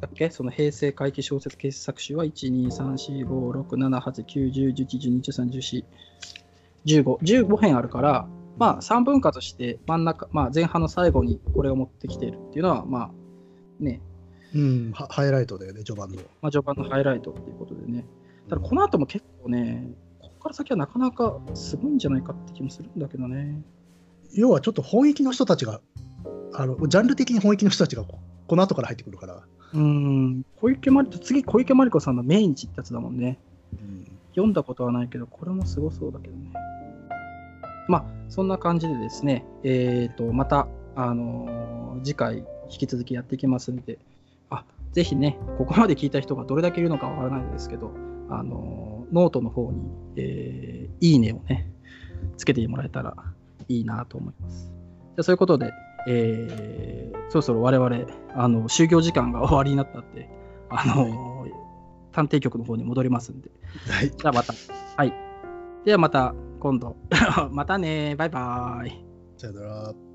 [0.00, 0.30] だっけ？
[0.30, 5.84] その平成回帰小説傑作集は1、2、3、4、5、6、7、8、9、10、11、12、13、14、
[6.86, 8.26] 15、15編あるから、
[8.56, 13.10] まあ3分割して真ん中、まあ前半の最後にこれを持ってきているっていうのは、まあ
[13.80, 14.00] ね、
[14.54, 16.16] うん、はハイライトだよね、序盤の。
[16.40, 18.06] まあ序盤のハイライトっていうことでね。
[18.48, 19.90] ただこの後も結構ね、
[20.44, 23.60] から先はなかなかすごいんじゃないかって気もするんだけどね。
[24.32, 25.80] 要はちょっと本域の人たちが、
[26.52, 29.42] あのジャンル的に本域の人たちがここの後から入ってくるから。
[29.72, 33.38] うーん、小池まり次、小池真理子さんのメインチってやつだもんね。
[33.72, 34.04] うん
[34.34, 36.52] 読んだことはないけど、これもすごそうだけどね。
[37.86, 40.66] まあ、そんな感じでですね、えっ、と、また、
[40.96, 42.38] あのー次回、
[42.68, 43.98] 引き続きやっていきますんで、
[44.50, 47.92] あ、ぜひね、ここまで聞いた人がどれだけいるのかわからないですけど、
[48.28, 49.80] あのーノートの方に、
[50.16, 51.70] えーいいねをね、
[52.36, 53.14] つけてもらえたら
[53.68, 54.66] いいなと思います。
[54.66, 55.72] じゃあそういうことで、
[56.08, 60.28] えーそろそろ我々、あの、就業時間が終わりになったんで、
[60.68, 61.50] あのー
[62.12, 63.50] 探偵局の方に戻りますんで、
[63.90, 64.10] はい。
[64.10, 64.54] じゃあまた。
[64.96, 65.12] はい。
[65.84, 66.96] ではまた今度。
[67.50, 69.04] またねバイバイ。
[69.36, 70.13] さよなら。